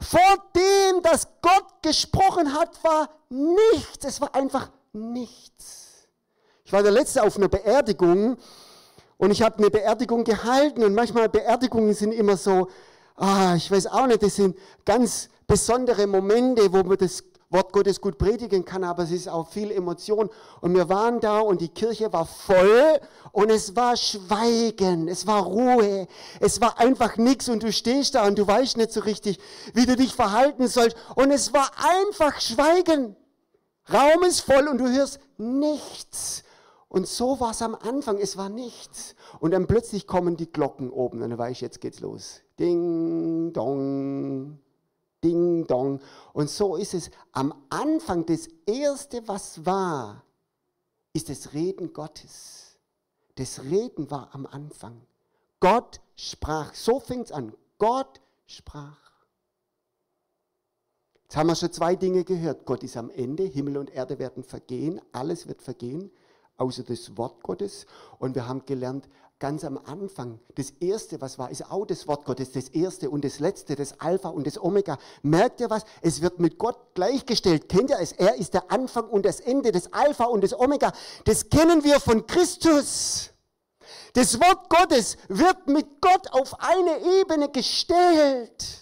Vor 0.00 0.36
dem, 0.56 1.02
dass 1.02 1.28
Gott 1.40 1.80
gesprochen 1.80 2.52
hat, 2.52 2.82
war 2.82 3.10
nichts. 3.28 4.04
Es 4.04 4.20
war 4.20 4.34
einfach 4.34 4.72
nichts. 4.92 6.08
Ich 6.64 6.72
war 6.72 6.82
der 6.82 6.90
Letzte 6.90 7.22
auf 7.22 7.36
einer 7.36 7.48
Beerdigung 7.48 8.36
und 9.18 9.30
ich 9.30 9.40
habe 9.40 9.58
eine 9.58 9.70
Beerdigung 9.70 10.24
gehalten 10.24 10.82
und 10.82 10.94
manchmal 10.94 11.28
Beerdigungen 11.28 11.94
sind 11.94 12.10
immer 12.10 12.36
so, 12.36 12.66
ah, 13.16 13.54
ich 13.56 13.70
weiß 13.70 13.86
auch 13.88 14.06
nicht, 14.06 14.22
das 14.22 14.36
sind 14.36 14.56
ganz 14.84 15.28
besondere 15.46 16.06
Momente, 16.06 16.72
wo 16.72 16.82
man 16.82 16.96
das 16.96 17.24
Wort 17.52 17.72
Gottes 17.72 18.00
gut 18.00 18.16
predigen 18.16 18.64
kann, 18.64 18.82
aber 18.82 19.02
es 19.02 19.10
ist 19.10 19.28
auch 19.28 19.48
viel 19.48 19.70
Emotion. 19.70 20.30
Und 20.62 20.74
wir 20.74 20.88
waren 20.88 21.20
da 21.20 21.40
und 21.40 21.60
die 21.60 21.68
Kirche 21.68 22.10
war 22.12 22.24
voll 22.24 22.98
und 23.32 23.50
es 23.50 23.76
war 23.76 23.96
Schweigen, 23.96 25.06
es 25.08 25.26
war 25.26 25.42
Ruhe, 25.42 26.08
es 26.40 26.60
war 26.62 26.78
einfach 26.78 27.18
nichts 27.18 27.50
und 27.50 27.62
du 27.62 27.70
stehst 27.70 28.14
da 28.14 28.26
und 28.26 28.38
du 28.38 28.46
weißt 28.46 28.78
nicht 28.78 28.92
so 28.92 29.00
richtig, 29.00 29.38
wie 29.74 29.84
du 29.84 29.96
dich 29.96 30.14
verhalten 30.14 30.66
sollst. 30.66 30.96
Und 31.14 31.30
es 31.30 31.52
war 31.52 31.70
einfach 31.76 32.40
Schweigen. 32.40 33.16
Raum 33.92 34.22
ist 34.22 34.40
voll 34.40 34.68
und 34.68 34.78
du 34.78 34.88
hörst 34.88 35.20
nichts. 35.36 36.44
Und 36.92 37.08
so 37.08 37.40
war 37.40 37.52
es 37.52 37.62
am 37.62 37.74
Anfang, 37.74 38.18
es 38.18 38.36
war 38.36 38.50
nichts. 38.50 39.14
Und 39.40 39.52
dann 39.52 39.66
plötzlich 39.66 40.06
kommen 40.06 40.36
die 40.36 40.52
Glocken 40.52 40.90
oben 40.90 41.22
und 41.22 41.30
dann 41.30 41.38
weiß 41.38 41.52
ich, 41.52 41.62
jetzt 41.62 41.80
geht's 41.80 42.00
los. 42.00 42.42
Ding, 42.58 43.50
dong, 43.54 44.58
ding, 45.24 45.66
dong. 45.66 46.00
Und 46.34 46.50
so 46.50 46.76
ist 46.76 46.92
es 46.92 47.10
am 47.32 47.54
Anfang, 47.70 48.26
das 48.26 48.46
Erste, 48.66 49.26
was 49.26 49.64
war, 49.64 50.22
ist 51.14 51.30
das 51.30 51.54
Reden 51.54 51.94
Gottes. 51.94 52.76
Das 53.36 53.62
Reden 53.62 54.10
war 54.10 54.28
am 54.34 54.44
Anfang. 54.44 55.00
Gott 55.60 55.98
sprach. 56.14 56.74
So 56.74 57.00
fing 57.00 57.20
es 57.22 57.32
an. 57.32 57.54
Gott 57.78 58.20
sprach. 58.44 58.98
Jetzt 61.22 61.38
haben 61.38 61.46
wir 61.46 61.56
schon 61.56 61.72
zwei 61.72 61.96
Dinge 61.96 62.24
gehört. 62.24 62.66
Gott 62.66 62.82
ist 62.82 62.98
am 62.98 63.08
Ende, 63.08 63.44
Himmel 63.44 63.78
und 63.78 63.88
Erde 63.88 64.18
werden 64.18 64.44
vergehen, 64.44 65.00
alles 65.12 65.48
wird 65.48 65.62
vergehen, 65.62 66.10
außer 66.56 66.82
das 66.82 67.16
Wort 67.16 67.42
Gottes. 67.42 67.86
Und 68.18 68.34
wir 68.34 68.48
haben 68.48 68.64
gelernt, 68.66 69.08
ganz 69.42 69.64
am 69.64 69.76
Anfang, 69.86 70.38
das 70.54 70.70
Erste, 70.78 71.20
was 71.20 71.36
war, 71.36 71.50
ist 71.50 71.68
auch 71.68 71.84
das 71.84 72.06
Wort 72.06 72.24
Gottes, 72.24 72.52
das 72.52 72.68
Erste 72.68 73.10
und 73.10 73.24
das 73.24 73.40
Letzte, 73.40 73.74
das 73.74 73.98
Alpha 73.98 74.28
und 74.28 74.46
das 74.46 74.56
Omega. 74.56 74.98
Merkt 75.22 75.60
ihr 75.60 75.68
was? 75.68 75.84
Es 76.00 76.22
wird 76.22 76.38
mit 76.38 76.58
Gott 76.58 76.78
gleichgestellt. 76.94 77.68
Kennt 77.68 77.90
ihr 77.90 77.98
es? 77.98 78.12
Er 78.12 78.36
ist 78.36 78.54
der 78.54 78.70
Anfang 78.70 79.08
und 79.08 79.26
das 79.26 79.40
Ende, 79.40 79.72
das 79.72 79.92
Alpha 79.92 80.26
und 80.26 80.44
das 80.44 80.56
Omega. 80.56 80.92
Das 81.24 81.50
kennen 81.50 81.82
wir 81.82 81.98
von 81.98 82.24
Christus. 82.24 83.30
Das 84.12 84.38
Wort 84.38 84.70
Gottes 84.70 85.16
wird 85.26 85.66
mit 85.66 86.00
Gott 86.00 86.32
auf 86.32 86.60
eine 86.60 87.00
Ebene 87.20 87.48
gestellt. 87.48 88.81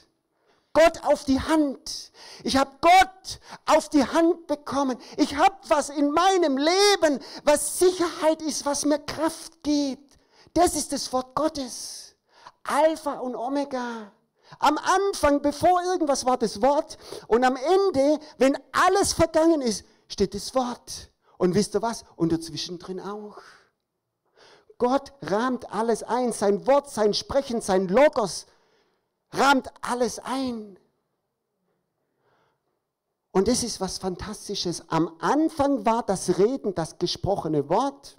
Gott 0.72 1.04
auf 1.04 1.24
die 1.24 1.40
Hand. 1.40 2.12
Ich 2.44 2.56
habe 2.56 2.70
Gott 2.80 3.40
auf 3.66 3.88
die 3.88 4.04
Hand 4.04 4.46
bekommen. 4.46 4.96
Ich 5.16 5.36
habe 5.36 5.56
was 5.68 5.90
in 5.90 6.10
meinem 6.12 6.56
Leben, 6.56 7.18
was 7.44 7.78
Sicherheit 7.78 8.40
ist, 8.42 8.64
was 8.64 8.84
mir 8.84 9.00
Kraft 9.00 9.62
gibt. 9.62 10.18
Das 10.54 10.76
ist 10.76 10.92
das 10.92 11.12
Wort 11.12 11.34
Gottes. 11.34 12.14
Alpha 12.62 13.14
und 13.14 13.34
Omega. 13.34 14.12
Am 14.58 14.78
Anfang, 14.78 15.42
bevor 15.42 15.82
irgendwas 15.82 16.24
war, 16.24 16.36
das 16.36 16.62
Wort. 16.62 16.98
Und 17.26 17.44
am 17.44 17.56
Ende, 17.56 18.18
wenn 18.38 18.56
alles 18.72 19.12
vergangen 19.12 19.62
ist, 19.62 19.84
steht 20.08 20.34
das 20.34 20.54
Wort. 20.54 21.10
Und 21.38 21.54
wisst 21.54 21.74
ihr 21.74 21.82
was? 21.82 22.04
Und 22.16 22.32
dazwischen 22.32 22.78
drin 22.78 23.00
auch. 23.00 23.38
Gott 24.78 25.12
rahmt 25.22 25.72
alles 25.72 26.02
ein. 26.02 26.32
Sein 26.32 26.66
Wort, 26.66 26.90
sein 26.90 27.14
Sprechen, 27.14 27.60
sein 27.60 27.88
Logos 27.88 28.46
rahmt 29.32 29.70
alles 29.80 30.18
ein. 30.18 30.78
Und 33.32 33.48
das 33.48 33.62
ist 33.62 33.80
was 33.80 33.98
Fantastisches. 33.98 34.88
Am 34.88 35.16
Anfang 35.20 35.86
war 35.86 36.02
das 36.02 36.38
Reden, 36.38 36.74
das 36.74 36.98
gesprochene 36.98 37.68
Wort. 37.68 38.16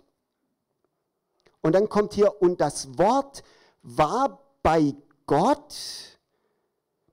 Und 1.61 1.73
dann 1.73 1.89
kommt 1.89 2.13
hier, 2.13 2.41
und 2.41 2.61
das 2.61 2.97
Wort 2.97 3.43
war 3.83 4.39
bei 4.63 4.95
Gott. 5.25 5.75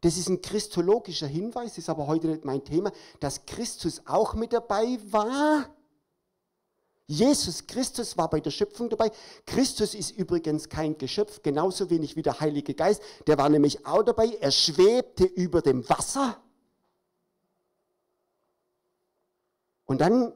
Das 0.00 0.16
ist 0.16 0.28
ein 0.28 0.40
christologischer 0.40 1.26
Hinweis, 1.26 1.76
ist 1.76 1.90
aber 1.90 2.06
heute 2.06 2.28
nicht 2.28 2.44
mein 2.44 2.64
Thema, 2.64 2.92
dass 3.18 3.46
Christus 3.46 4.02
auch 4.06 4.34
mit 4.34 4.52
dabei 4.52 4.98
war. 5.10 5.66
Jesus 7.10 7.66
Christus 7.66 8.18
war 8.18 8.28
bei 8.28 8.38
der 8.38 8.50
Schöpfung 8.50 8.90
dabei. 8.90 9.10
Christus 9.46 9.94
ist 9.94 10.10
übrigens 10.10 10.68
kein 10.68 10.98
Geschöpf, 10.98 11.42
genauso 11.42 11.88
wenig 11.88 12.16
wie 12.16 12.22
der 12.22 12.38
Heilige 12.38 12.74
Geist. 12.74 13.02
Der 13.26 13.38
war 13.38 13.48
nämlich 13.48 13.86
auch 13.86 14.02
dabei. 14.02 14.36
Er 14.40 14.50
schwebte 14.50 15.24
über 15.24 15.62
dem 15.62 15.88
Wasser. 15.88 16.36
Und 19.86 20.02
dann 20.02 20.34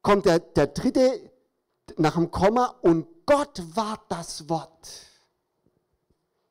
kommt 0.00 0.24
der, 0.24 0.38
der 0.38 0.68
dritte 0.68 1.30
nach 1.98 2.14
dem 2.14 2.30
Komma 2.30 2.78
und 2.80 3.06
Gott 3.26 3.62
war 3.76 4.02
das 4.08 4.48
Wort. 4.48 4.88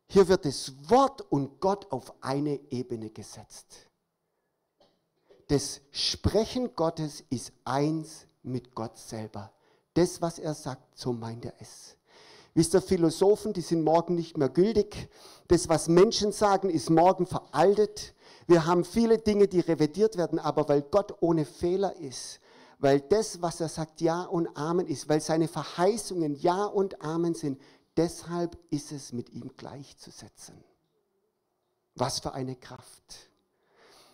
Hier 0.07 0.27
wird 0.27 0.45
das 0.45 0.71
Wort 0.87 1.21
und 1.31 1.59
Gott 1.59 1.91
auf 1.91 2.13
eine 2.21 2.59
Ebene 2.69 3.09
gesetzt. 3.09 3.89
Das 5.47 5.81
Sprechen 5.89 6.75
Gottes 6.75 7.23
ist 7.31 7.51
eins 7.63 8.27
mit 8.47 8.73
Gott 8.73 8.97
selber. 8.97 9.51
Das, 9.93 10.21
was 10.21 10.39
er 10.39 10.53
sagt, 10.53 10.97
so 10.97 11.13
meint 11.13 11.45
er 11.45 11.53
es. 11.59 11.95
Wisst 12.53 12.73
ihr, 12.73 12.81
Philosophen, 12.81 13.53
die 13.53 13.61
sind 13.61 13.83
morgen 13.83 14.15
nicht 14.15 14.37
mehr 14.37 14.49
gültig. 14.49 15.09
Das, 15.47 15.69
was 15.69 15.87
Menschen 15.87 16.31
sagen, 16.31 16.69
ist 16.69 16.89
morgen 16.89 17.27
veraltet. 17.27 18.15
Wir 18.47 18.65
haben 18.65 18.83
viele 18.83 19.19
Dinge, 19.19 19.47
die 19.47 19.59
revidiert 19.59 20.17
werden, 20.17 20.39
aber 20.39 20.67
weil 20.67 20.81
Gott 20.81 21.15
ohne 21.19 21.45
Fehler 21.45 21.95
ist, 21.97 22.39
weil 22.79 23.01
das, 23.01 23.41
was 23.41 23.61
er 23.61 23.69
sagt, 23.69 24.01
Ja 24.01 24.23
und 24.23 24.55
Amen 24.57 24.87
ist, 24.87 25.07
weil 25.09 25.21
seine 25.21 25.47
Verheißungen 25.47 26.35
Ja 26.35 26.65
und 26.65 27.01
Amen 27.01 27.33
sind, 27.33 27.59
deshalb 27.95 28.57
ist 28.69 28.91
es 28.91 29.13
mit 29.13 29.29
ihm 29.31 29.51
gleichzusetzen. 29.57 30.55
Was 31.95 32.19
für 32.19 32.33
eine 32.33 32.55
Kraft. 32.55 33.29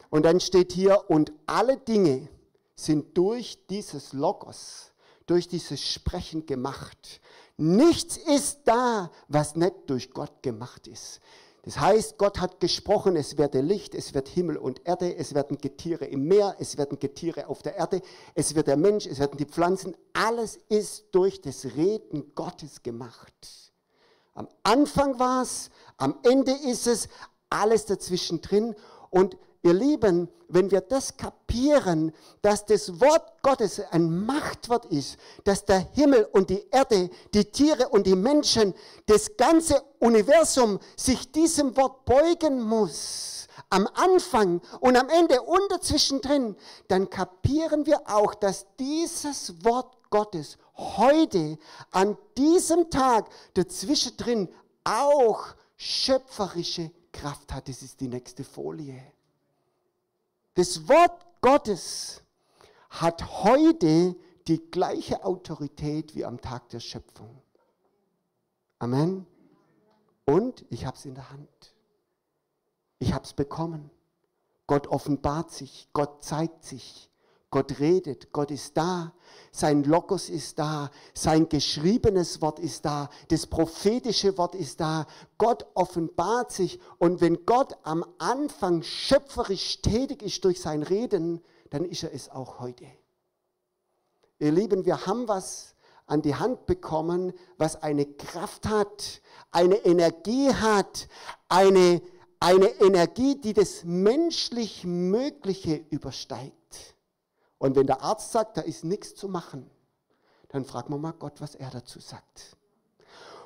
Und 0.10 0.24
dann 0.26 0.40
steht 0.40 0.72
hier, 0.72 1.10
und 1.10 1.32
alle 1.46 1.78
Dinge 1.78 2.28
sind 2.76 3.18
durch 3.18 3.66
dieses 3.68 4.14
Logos, 4.14 4.92
durch 5.26 5.48
dieses 5.48 5.82
Sprechen 5.82 6.46
gemacht. 6.46 7.22
Nichts 7.58 8.18
ist 8.18 8.62
da, 8.66 9.12
was 9.28 9.56
nicht 9.56 9.74
durch 9.88 10.12
Gott 10.12 10.42
gemacht 10.42 10.88
ist. 10.88 11.20
Das 11.64 11.80
heißt, 11.80 12.18
Gott 12.18 12.42
hat 12.42 12.60
gesprochen, 12.60 13.16
es 13.16 13.38
werde 13.38 13.62
Licht, 13.62 13.96
es 13.96 14.14
wird 14.14 14.28
Himmel 14.28 14.58
und 14.58 14.86
Erde, 14.86 15.16
es 15.16 15.34
werden 15.34 15.58
Getiere 15.58 16.04
im 16.06 16.28
Meer, 16.28 16.58
es 16.60 16.78
werden 16.78 17.00
Getiere 17.00 17.48
auf 17.48 17.62
der 17.62 17.78
Erde, 17.78 18.02
es 18.36 18.54
wird 18.54 18.68
der 18.68 18.76
Mensch, 18.76 19.06
es 19.06 19.20
werden 19.20 19.38
die 19.38 19.46
Pflanzen. 19.46 19.96
Alles 20.12 20.60
ist 20.68 21.06
durch 21.14 21.40
das 21.40 21.64
Reden 21.64 22.36
Gottes 22.36 22.84
gemacht. 22.84 23.72
Am 24.34 24.50
Anfang 24.64 25.20
war 25.20 25.44
es, 25.44 25.70
am 25.96 26.20
Ende 26.24 26.52
ist 26.52 26.86
es, 26.86 27.08
alles 27.50 27.86
dazwischen 27.86 28.42
drin. 28.42 28.76
Und 29.10 29.38
Ihr 29.66 29.74
Lieben, 29.74 30.28
wenn 30.50 30.70
wir 30.70 30.82
das 30.82 31.16
kapieren, 31.16 32.12
dass 32.42 32.66
das 32.66 33.00
Wort 33.00 33.42
Gottes 33.42 33.80
ein 33.92 34.26
Machtwort 34.26 34.86
ist, 34.88 35.18
dass 35.46 35.64
der 35.64 35.80
Himmel 35.94 36.28
und 36.34 36.50
die 36.50 36.68
Erde, 36.70 37.10
die 37.34 37.46
Tiere 37.46 37.88
und 37.88 38.06
die 38.06 38.16
Menschen, 38.16 38.74
das 39.06 39.38
ganze 39.38 39.82
Universum 40.00 40.80
sich 40.98 41.32
diesem 41.32 41.78
Wort 41.78 42.04
beugen 42.04 42.62
muss, 42.62 43.48
am 43.70 43.88
Anfang 43.94 44.62
und 44.82 44.98
am 44.98 45.08
Ende 45.08 45.42
und 45.42 45.72
dazwischen 45.72 46.20
drin, 46.20 46.58
dann 46.90 47.10
kapieren 47.10 47.86
wir 47.86 48.02
auch, 48.06 48.36
dass 48.36 48.66
dieses 48.78 49.64
Wort 49.64 49.96
Gottes 50.10 50.58
heute, 50.76 51.58
an 51.92 52.18
diesem 52.38 52.90
Tag, 52.90 53.30
dazwischen 53.54 54.18
drin 54.18 54.50
auch 54.84 55.56
schöpferische 55.78 56.92
Kraft 57.14 57.54
hat. 57.54 57.70
Das 57.70 57.82
ist 57.82 58.02
die 58.02 58.10
nächste 58.10 58.44
Folie. 58.44 59.02
Das 60.56 60.88
Wort 60.88 61.26
Gottes 61.42 62.22
hat 62.90 63.44
heute 63.44 64.16
die 64.48 64.60
gleiche 64.70 65.24
Autorität 65.24 66.16
wie 66.16 66.26
am 66.26 66.40
Tag 66.42 66.70
der 66.70 66.80
Schöpfung. 66.80 67.42
Amen. 68.80 69.26
Und 70.26 70.66
ich 70.70 70.86
habe 70.86 70.96
es 70.96 71.06
in 71.06 71.16
der 71.16 71.30
Hand. 71.32 71.76
Ich 73.00 73.14
habe 73.14 73.26
es 73.26 73.34
bekommen. 73.34 73.90
Gott 74.68 74.88
offenbart 74.88 75.52
sich, 75.52 75.90
Gott 75.94 76.24
zeigt 76.24 76.64
sich. 76.64 77.10
Gott 77.54 77.80
redet, 77.80 78.34
Gott 78.34 78.50
ist 78.50 78.76
da, 78.76 79.14
sein 79.52 79.84
Logos 79.84 80.28
ist 80.28 80.58
da, 80.58 80.90
sein 81.14 81.48
geschriebenes 81.48 82.42
Wort 82.42 82.58
ist 82.58 82.84
da, 82.84 83.12
das 83.28 83.46
prophetische 83.46 84.36
Wort 84.40 84.56
ist 84.56 84.80
da. 84.80 85.06
Gott 85.38 85.68
offenbart 85.76 86.52
sich 86.52 86.80
und 86.98 87.22
wenn 87.22 87.46
Gott 87.46 87.78
am 87.84 88.04
Anfang 88.18 88.82
schöpferisch 88.82 89.84
tätig 89.84 90.24
ist 90.24 90.44
durch 90.44 90.60
sein 90.60 90.82
Reden, 90.82 91.44
dann 91.70 91.86
ist 91.86 92.02
er 92.02 92.12
es 92.12 92.28
auch 92.28 92.60
heute. 92.60 92.88
Ihr 94.40 94.52
Lieben, 94.52 94.84
wir 94.86 95.06
haben 95.06 95.28
was 95.28 95.76
an 96.08 96.24
die 96.24 96.34
Hand 96.34 96.66
bekommen, 96.66 97.34
was 97.60 97.84
eine 97.84 98.08
Kraft 98.08 98.68
hat, 98.68 99.22
eine 99.52 99.76
Energie 99.86 100.52
hat, 100.52 101.08
eine, 101.50 102.02
eine 102.40 102.70
Energie, 102.82 103.40
die 103.40 103.54
das 103.54 103.84
menschlich 103.84 104.86
Mögliche 104.86 105.86
übersteigt. 105.92 106.63
Und 107.64 107.78
wenn 107.78 107.88
der 107.88 108.02
Arzt 108.02 108.34
sagt, 108.34 108.58
da 108.58 108.62
ist 108.62 108.84
nichts 108.84 109.16
zu 109.16 109.30
machen, 109.30 109.70
dann 110.50 110.66
fragen 110.66 110.94
wir 110.94 110.98
mal 110.98 111.14
Gott, 111.14 111.40
was 111.40 111.56
er 111.56 111.70
dazu 111.70 112.02
sagt. 112.02 112.58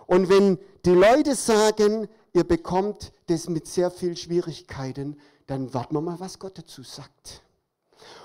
Und 0.07 0.27
wenn 0.27 0.57
die 0.85 0.95
Leute 0.95 1.35
sagen, 1.35 2.07
ihr 2.33 2.43
bekommt 2.43 3.13
das 3.27 3.47
mit 3.47 3.67
sehr 3.67 3.91
viel 3.91 4.17
Schwierigkeiten, 4.17 5.21
dann 5.45 5.71
warten 5.71 5.93
wir 5.93 6.01
mal, 6.01 6.19
was 6.19 6.39
Gott 6.39 6.57
dazu 6.57 6.81
sagt. 6.81 7.43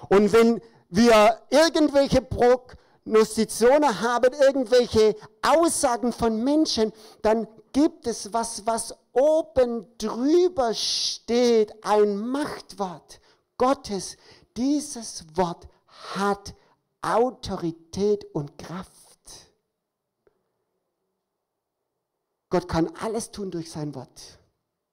Und 0.09 0.33
wenn 0.33 0.63
wir 0.89 1.39
irgendwelche 1.51 2.23
Prognostitionen 2.23 4.01
haben, 4.01 4.33
irgendwelche 4.33 5.15
Aussagen 5.43 6.15
von 6.15 6.43
Menschen, 6.43 6.95
dann 7.21 7.47
gibt 7.75 8.07
es 8.07 8.33
was, 8.33 8.65
was 8.65 8.97
oben 9.13 9.87
drüber 9.99 10.73
steht, 10.73 11.85
ein 11.85 12.17
Machtwort 12.17 13.21
Gottes. 13.59 14.17
Dieses 14.57 15.27
Wort 15.35 15.69
hat 16.15 16.55
Autorität 17.01 18.25
und 18.33 18.59
Kraft. 18.59 18.93
Gott 22.51 22.69
kann 22.69 22.95
alles 23.01 23.31
tun 23.31 23.51
durch 23.51 23.71
sein 23.71 23.95
Wort. 23.95 24.39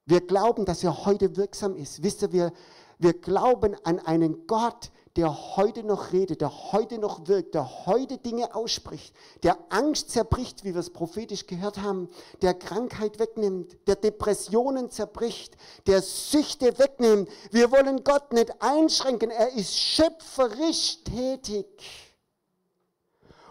Wir 0.06 0.26
glauben, 0.26 0.66
dass 0.66 0.84
er 0.84 1.06
heute 1.06 1.36
wirksam 1.36 1.76
ist. 1.76 2.02
Wisst 2.02 2.22
ihr, 2.22 2.32
wir, 2.32 2.54
wir 2.98 3.14
glauben 3.14 3.76
an 3.84 4.00
einen 4.00 4.48
Gott, 4.48 4.92
der 5.16 5.56
heute 5.56 5.84
noch 5.84 6.12
redet, 6.12 6.42
der 6.42 6.72
heute 6.72 6.98
noch 6.98 7.28
wirkt, 7.28 7.56
der 7.56 7.86
heute 7.86 8.18
Dinge 8.18 8.54
ausspricht, 8.54 9.14
der 9.44 9.58
Angst 9.70 10.12
zerbricht, 10.12 10.64
wie 10.64 10.74
wir 10.74 10.80
es 10.80 10.92
prophetisch 10.92 11.48
gehört 11.48 11.80
haben, 11.80 12.10
der 12.42 12.54
Krankheit 12.54 13.20
wegnimmt, 13.20 13.76
der 13.88 13.96
Depressionen 13.96 14.92
zerbricht, 14.92 15.58
der 15.88 16.02
Süchte 16.02 16.78
wegnimmt. 16.78 17.30
Wir 17.52 17.72
wollen 17.72 18.04
Gott 18.04 18.32
nicht 18.34 18.62
einschränken, 18.62 19.32
er 19.32 19.54
ist 19.54 19.76
schöpferisch 19.78 21.04
tätig. 21.04 21.66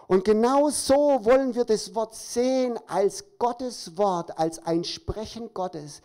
Und 0.06 0.24
genau 0.24 0.70
so 0.70 1.24
wollen 1.24 1.54
wir 1.54 1.64
das 1.64 1.94
Wort 1.94 2.14
sehen 2.14 2.78
als 2.86 3.24
Gottes 3.38 3.98
Wort, 3.98 4.38
als 4.38 4.58
ein 4.60 4.84
Sprechen 4.84 5.52
Gottes, 5.52 6.00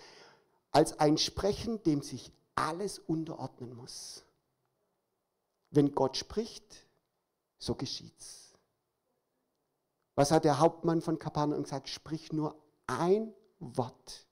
als 0.72 1.00
ein 1.00 1.18
Sprechen, 1.18 1.82
dem 1.84 2.02
sich 2.02 2.34
alles 2.56 3.00
unterordnen 3.00 3.76
muss. 3.78 4.23
Wenn 5.74 5.96
Gott 5.96 6.18
spricht, 6.18 6.86
so 7.58 7.74
geschieht's. 7.74 8.54
Was 10.14 10.30
hat 10.30 10.46
der 10.46 10.60
Hauptmann 10.60 11.02
von 11.02 11.18
Kapernaum 11.18 11.64
gesagt? 11.64 11.90
Sprich 11.90 12.32
nur 12.32 12.56
ein 12.86 13.34
Wort 13.60 14.28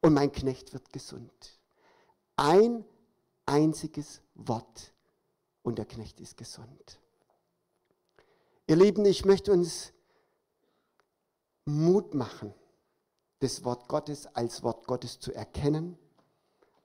und 0.00 0.14
mein 0.14 0.30
Knecht 0.30 0.72
wird 0.72 0.92
gesund. 0.92 1.58
Ein 2.36 2.84
einziges 3.46 4.20
Wort 4.34 4.92
und 5.62 5.76
der 5.76 5.86
Knecht 5.86 6.20
ist 6.20 6.36
gesund. 6.36 7.00
Ihr 8.68 8.76
Lieben, 8.76 9.04
ich 9.06 9.24
möchte 9.24 9.50
uns 9.50 9.92
Mut 11.64 12.14
machen. 12.14 12.54
das 13.40 13.64
Wort 13.64 13.88
Gottes 13.88 14.26
als 14.34 14.62
Wort 14.62 14.86
Gottes 14.86 15.18
zu 15.18 15.32
erkennen, 15.32 15.98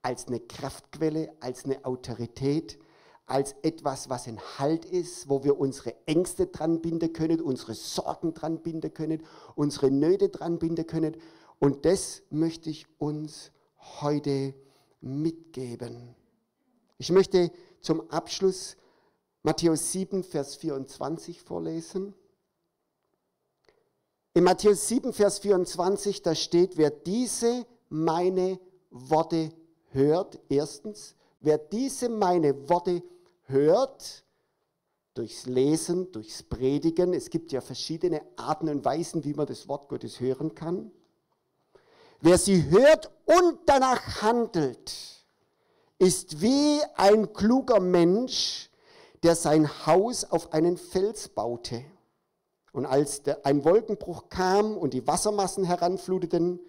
als 0.01 0.27
eine 0.27 0.39
Kraftquelle, 0.39 1.35
als 1.39 1.65
eine 1.65 1.83
Autorität, 1.85 2.79
als 3.25 3.55
etwas, 3.61 4.09
was 4.09 4.27
ein 4.27 4.39
Halt 4.57 4.85
ist, 4.85 5.29
wo 5.29 5.43
wir 5.43 5.57
unsere 5.59 5.95
Ängste 6.05 6.47
dran 6.47 6.81
binden 6.81 7.13
können, 7.13 7.41
unsere 7.41 7.73
Sorgen 7.73 8.33
dran 8.33 8.61
binden 8.61 8.93
können, 8.93 9.23
unsere 9.55 9.91
Nöte 9.91 10.29
dran 10.29 10.59
binden 10.59 10.85
können. 10.85 11.15
Und 11.59 11.85
das 11.85 12.23
möchte 12.29 12.69
ich 12.69 12.87
uns 12.99 13.51
heute 14.01 14.53
mitgeben. 14.99 16.15
Ich 16.97 17.11
möchte 17.11 17.51
zum 17.81 18.09
Abschluss 18.09 18.77
Matthäus 19.41 19.91
7, 19.91 20.23
Vers 20.23 20.55
24 20.55 21.41
vorlesen. 21.41 22.13
In 24.33 24.43
Matthäus 24.43 24.87
7, 24.87 25.13
Vers 25.13 25.39
24, 25.39 26.21
da 26.21 26.33
steht, 26.33 26.77
wer 26.77 26.89
diese 26.89 27.65
meine 27.89 28.59
Worte 28.89 29.49
hört, 29.89 30.39
erstens, 30.49 31.15
wer 31.39 31.57
diese 31.57 32.09
meine 32.09 32.69
Worte 32.69 33.03
hört, 33.45 34.23
durchs 35.13 35.45
Lesen, 35.45 36.11
durchs 36.11 36.43
Predigen, 36.43 37.13
es 37.13 37.29
gibt 37.29 37.51
ja 37.51 37.61
verschiedene 37.61 38.21
Arten 38.35 38.69
und 38.69 38.83
Weisen, 38.83 39.23
wie 39.23 39.33
man 39.33 39.45
das 39.45 39.67
Wort 39.67 39.89
Gottes 39.89 40.19
hören 40.19 40.55
kann. 40.55 40.91
Wer 42.19 42.37
sie 42.37 42.69
hört 42.69 43.11
und 43.25 43.59
danach 43.65 44.21
handelt, 44.21 44.93
ist 45.99 46.41
wie 46.41 46.81
ein 46.95 47.33
kluger 47.33 47.79
Mensch, 47.79 48.69
der 49.23 49.35
sein 49.35 49.69
Haus 49.85 50.25
auf 50.25 50.53
einen 50.53 50.77
Fels 50.77 51.29
baute. 51.29 51.83
Und 52.71 52.85
als 52.85 53.21
ein 53.43 53.63
Wolkenbruch 53.63 54.29
kam 54.29 54.77
und 54.77 54.93
die 54.93 55.05
Wassermassen 55.05 55.63
heranfluteten, 55.63 56.59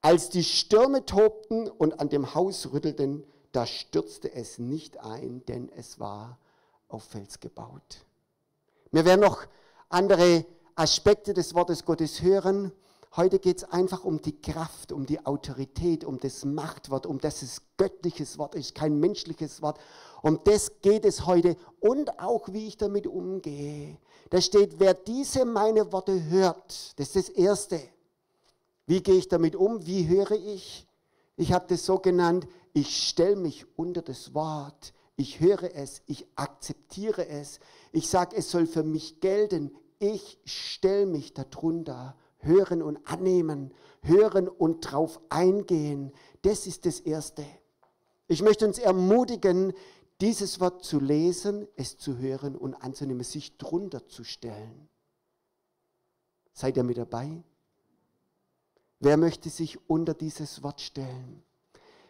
als 0.00 0.30
die 0.30 0.44
Stürme 0.44 1.04
tobten 1.04 1.68
und 1.68 1.98
an 1.98 2.08
dem 2.08 2.34
Haus 2.34 2.72
rüttelten, 2.72 3.24
da 3.56 3.64
stürzte 3.64 4.30
es 4.34 4.58
nicht 4.58 4.98
ein, 4.98 5.42
denn 5.46 5.70
es 5.74 5.98
war 5.98 6.36
auf 6.88 7.04
Fels 7.04 7.40
gebaut. 7.40 8.04
Wir 8.92 9.06
werden 9.06 9.22
noch 9.22 9.46
andere 9.88 10.44
Aspekte 10.74 11.32
des 11.32 11.54
Wortes 11.54 11.86
Gottes 11.86 12.20
hören. 12.20 12.70
Heute 13.16 13.38
geht 13.38 13.56
es 13.56 13.64
einfach 13.64 14.04
um 14.04 14.20
die 14.20 14.38
Kraft, 14.42 14.92
um 14.92 15.06
die 15.06 15.24
Autorität, 15.24 16.04
um 16.04 16.20
das 16.20 16.44
Machtwort, 16.44 17.06
um 17.06 17.18
das 17.18 17.40
es 17.40 17.62
göttliches 17.78 18.36
Wort 18.36 18.54
ist, 18.56 18.74
kein 18.74 19.00
menschliches 19.00 19.62
Wort. 19.62 19.80
Um 20.20 20.38
das 20.44 20.82
geht 20.82 21.06
es 21.06 21.24
heute 21.24 21.56
und 21.80 22.20
auch, 22.20 22.52
wie 22.52 22.66
ich 22.66 22.76
damit 22.76 23.06
umgehe. 23.06 23.96
Da 24.28 24.38
steht, 24.42 24.78
wer 24.80 24.92
diese 24.92 25.46
meine 25.46 25.90
Worte 25.92 26.24
hört, 26.24 26.98
das 26.98 27.16
ist 27.16 27.16
das 27.16 27.28
Erste. 27.30 27.80
Wie 28.86 29.02
gehe 29.02 29.16
ich 29.16 29.28
damit 29.28 29.56
um? 29.56 29.86
Wie 29.86 30.06
höre 30.08 30.32
ich? 30.32 30.86
Ich 31.36 31.52
habe 31.52 31.66
das 31.68 31.84
so 31.84 31.98
genannt, 31.98 32.48
ich 32.72 33.08
stelle 33.08 33.36
mich 33.36 33.66
unter 33.76 34.02
das 34.02 34.34
Wort. 34.34 34.92
Ich 35.16 35.40
höre 35.40 35.74
es, 35.74 36.02
ich 36.06 36.26
akzeptiere 36.34 37.26
es. 37.26 37.60
Ich 37.92 38.08
sage, 38.08 38.36
es 38.36 38.50
soll 38.50 38.66
für 38.66 38.82
mich 38.82 39.20
gelten. 39.20 39.74
Ich 39.98 40.38
stelle 40.44 41.06
mich 41.06 41.34
darunter. 41.34 42.16
Hören 42.38 42.82
und 42.82 42.98
annehmen, 43.06 43.72
hören 44.02 44.46
und 44.46 44.80
drauf 44.82 45.20
eingehen. 45.30 46.12
Das 46.42 46.66
ist 46.66 46.86
das 46.86 47.00
Erste. 47.00 47.44
Ich 48.28 48.42
möchte 48.42 48.66
uns 48.66 48.78
ermutigen, 48.78 49.72
dieses 50.20 50.60
Wort 50.60 50.84
zu 50.84 51.00
lesen, 51.00 51.66
es 51.76 51.98
zu 51.98 52.18
hören 52.18 52.56
und 52.56 52.74
anzunehmen, 52.74 53.24
sich 53.24 53.56
drunter 53.56 54.06
zu 54.06 54.22
stellen. 54.22 54.88
Seid 56.52 56.76
ihr 56.76 56.84
mit 56.84 56.98
dabei? 56.98 57.42
Wer 59.00 59.16
möchte 59.16 59.50
sich 59.50 59.78
unter 59.88 60.14
dieses 60.14 60.62
Wort 60.62 60.80
stellen? 60.80 61.42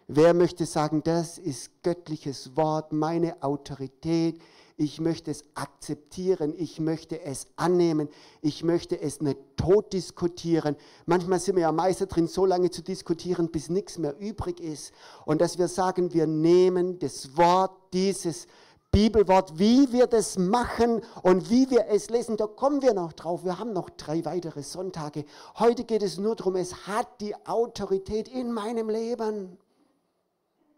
Wer 0.08 0.34
möchte 0.34 0.66
sagen, 0.66 1.02
das 1.02 1.36
ist 1.36 1.82
göttliches 1.82 2.56
Wort, 2.56 2.92
meine 2.92 3.42
Autorität, 3.42 4.40
ich 4.76 5.00
möchte 5.00 5.32
es 5.32 5.42
akzeptieren, 5.54 6.54
ich 6.56 6.78
möchte 6.78 7.22
es 7.22 7.48
annehmen, 7.56 8.08
ich 8.40 8.62
möchte 8.62 9.00
es 9.00 9.20
nicht 9.20 9.38
tot 9.56 9.92
diskutieren. 9.94 10.76
Manchmal 11.06 11.40
sind 11.40 11.56
wir 11.56 11.62
ja 11.62 11.72
Meister 11.72 12.06
drin, 12.06 12.28
so 12.28 12.46
lange 12.46 12.70
zu 12.70 12.82
diskutieren, 12.82 13.50
bis 13.50 13.68
nichts 13.68 13.98
mehr 13.98 14.16
übrig 14.20 14.60
ist. 14.60 14.92
Und 15.24 15.40
dass 15.40 15.58
wir 15.58 15.66
sagen, 15.66 16.12
wir 16.12 16.26
nehmen 16.26 17.00
das 17.00 17.36
Wort, 17.36 17.72
dieses 17.92 18.46
Bibelwort, 18.90 19.58
wie 19.58 19.92
wir 19.92 20.06
das 20.06 20.38
machen 20.38 21.02
und 21.22 21.50
wie 21.50 21.70
wir 21.70 21.86
es 21.88 22.08
lesen, 22.08 22.36
da 22.36 22.46
kommen 22.46 22.80
wir 22.80 22.94
noch 22.94 23.12
drauf. 23.12 23.44
Wir 23.44 23.58
haben 23.58 23.72
noch 23.72 23.90
drei 23.90 24.24
weitere 24.24 24.62
Sonntage. 24.62 25.24
Heute 25.58 25.84
geht 25.84 26.02
es 26.02 26.18
nur 26.18 26.34
darum, 26.34 26.56
es 26.56 26.86
hat 26.86 27.20
die 27.20 27.34
Autorität 27.46 28.28
in 28.28 28.52
meinem 28.52 28.88
Leben. 28.88 29.58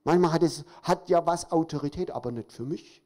Manchmal 0.05 0.33
hat 0.33 0.43
es 0.43 0.65
hat 0.83 1.09
ja 1.09 1.25
was 1.27 1.53
Autorität, 1.53 2.11
aber 2.11 2.33
nicht 2.33 2.53
für 2.53 2.65
mich. 2.65 3.03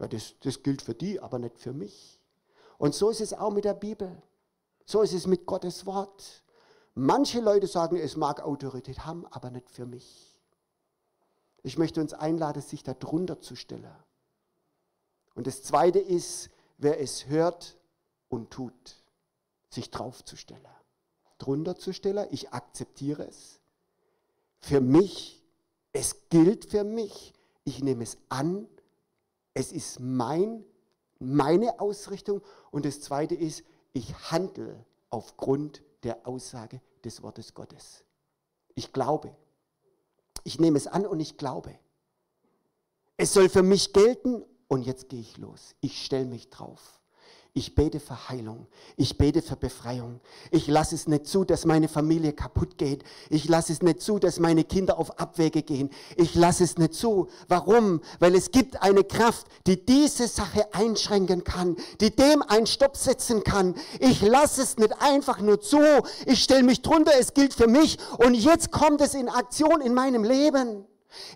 Ja, 0.00 0.08
das, 0.08 0.34
das 0.40 0.62
gilt 0.62 0.82
für 0.82 0.94
die, 0.94 1.20
aber 1.20 1.38
nicht 1.38 1.58
für 1.58 1.72
mich. 1.72 2.20
Und 2.78 2.94
so 2.94 3.10
ist 3.10 3.20
es 3.20 3.32
auch 3.32 3.50
mit 3.50 3.64
der 3.64 3.74
Bibel. 3.74 4.22
So 4.84 5.02
ist 5.02 5.12
es 5.12 5.26
mit 5.26 5.44
Gottes 5.44 5.86
Wort. 5.86 6.42
Manche 6.94 7.40
Leute 7.40 7.66
sagen, 7.66 7.96
es 7.96 8.16
mag 8.16 8.40
Autorität 8.42 9.04
haben, 9.04 9.26
aber 9.26 9.50
nicht 9.50 9.70
für 9.70 9.86
mich. 9.86 10.27
Ich 11.62 11.78
möchte 11.78 12.00
uns 12.00 12.14
einladen, 12.14 12.62
sich 12.62 12.82
darunter 12.82 13.40
zu 13.40 13.56
stellen. 13.56 13.90
Und 15.34 15.46
das 15.46 15.62
Zweite 15.62 15.98
ist, 15.98 16.50
wer 16.78 17.00
es 17.00 17.26
hört 17.26 17.76
und 18.28 18.50
tut, 18.50 18.96
sich 19.68 19.90
draufzustellen. 19.90 20.62
Drunter 21.38 21.76
zu 21.76 21.92
stellen, 21.92 22.26
ich 22.30 22.52
akzeptiere 22.52 23.26
es. 23.26 23.60
Für 24.60 24.80
mich, 24.80 25.42
es 25.92 26.28
gilt 26.30 26.64
für 26.64 26.84
mich, 26.84 27.32
ich 27.64 27.82
nehme 27.82 28.02
es 28.02 28.18
an 28.28 28.66
es 29.58 29.72
ist 29.72 29.98
mein, 29.98 30.64
meine 31.18 31.80
Ausrichtung. 31.80 32.42
Und 32.70 32.84
das 32.84 33.00
Zweite 33.00 33.34
ist, 33.34 33.64
ich 33.92 34.14
handle 34.30 34.86
aufgrund 35.10 35.82
der 36.04 36.28
Aussage 36.28 36.80
des 37.02 37.24
Wortes 37.24 37.54
Gottes. 37.54 38.04
Ich 38.76 38.92
glaube. 38.92 39.34
Ich 40.48 40.58
nehme 40.58 40.78
es 40.78 40.86
an 40.86 41.04
und 41.04 41.20
ich 41.20 41.36
glaube. 41.36 41.78
Es 43.18 43.34
soll 43.34 43.50
für 43.50 43.62
mich 43.62 43.92
gelten 43.92 44.46
und 44.66 44.80
jetzt 44.80 45.10
gehe 45.10 45.20
ich 45.20 45.36
los. 45.36 45.74
Ich 45.82 46.02
stelle 46.02 46.24
mich 46.24 46.48
drauf. 46.48 47.02
Ich 47.58 47.74
bete 47.74 47.98
für 47.98 48.28
Heilung. 48.28 48.68
Ich 48.96 49.18
bete 49.18 49.42
für 49.42 49.56
Befreiung. 49.56 50.20
Ich 50.52 50.68
lasse 50.68 50.94
es 50.94 51.08
nicht 51.08 51.26
zu, 51.26 51.44
dass 51.44 51.64
meine 51.64 51.88
Familie 51.88 52.32
kaputt 52.32 52.78
geht. 52.78 53.02
Ich 53.30 53.48
lasse 53.48 53.72
es 53.72 53.82
nicht 53.82 54.00
zu, 54.00 54.20
dass 54.20 54.38
meine 54.38 54.62
Kinder 54.62 54.96
auf 54.96 55.18
Abwege 55.18 55.64
gehen. 55.64 55.90
Ich 56.14 56.36
lasse 56.36 56.62
es 56.62 56.78
nicht 56.78 56.94
zu. 56.94 57.26
Warum? 57.48 58.00
Weil 58.20 58.36
es 58.36 58.52
gibt 58.52 58.80
eine 58.80 59.02
Kraft, 59.02 59.48
die 59.66 59.84
diese 59.84 60.28
Sache 60.28 60.72
einschränken 60.72 61.42
kann, 61.42 61.74
die 62.00 62.14
dem 62.14 62.42
einen 62.42 62.68
Stopp 62.68 62.96
setzen 62.96 63.42
kann. 63.42 63.74
Ich 63.98 64.22
lasse 64.22 64.62
es 64.62 64.76
nicht 64.76 64.94
einfach 65.00 65.40
nur 65.40 65.60
zu. 65.60 65.80
Ich 66.26 66.44
stelle 66.44 66.62
mich 66.62 66.82
drunter, 66.82 67.10
es 67.18 67.34
gilt 67.34 67.54
für 67.54 67.66
mich 67.66 67.98
und 68.18 68.34
jetzt 68.34 68.70
kommt 68.70 69.00
es 69.00 69.14
in 69.14 69.28
Aktion 69.28 69.80
in 69.80 69.94
meinem 69.94 70.22
Leben 70.22 70.86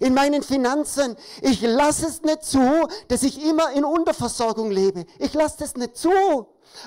in 0.00 0.14
meinen 0.14 0.42
Finanzen. 0.42 1.16
Ich 1.40 1.60
lasse 1.62 2.06
es 2.06 2.22
nicht 2.22 2.44
zu, 2.44 2.88
dass 3.08 3.22
ich 3.22 3.44
immer 3.44 3.72
in 3.72 3.84
Unterversorgung 3.84 4.70
lebe. 4.70 5.06
Ich 5.18 5.34
lasse 5.34 5.64
es 5.64 5.76
nicht 5.76 5.96
zu. 5.96 6.10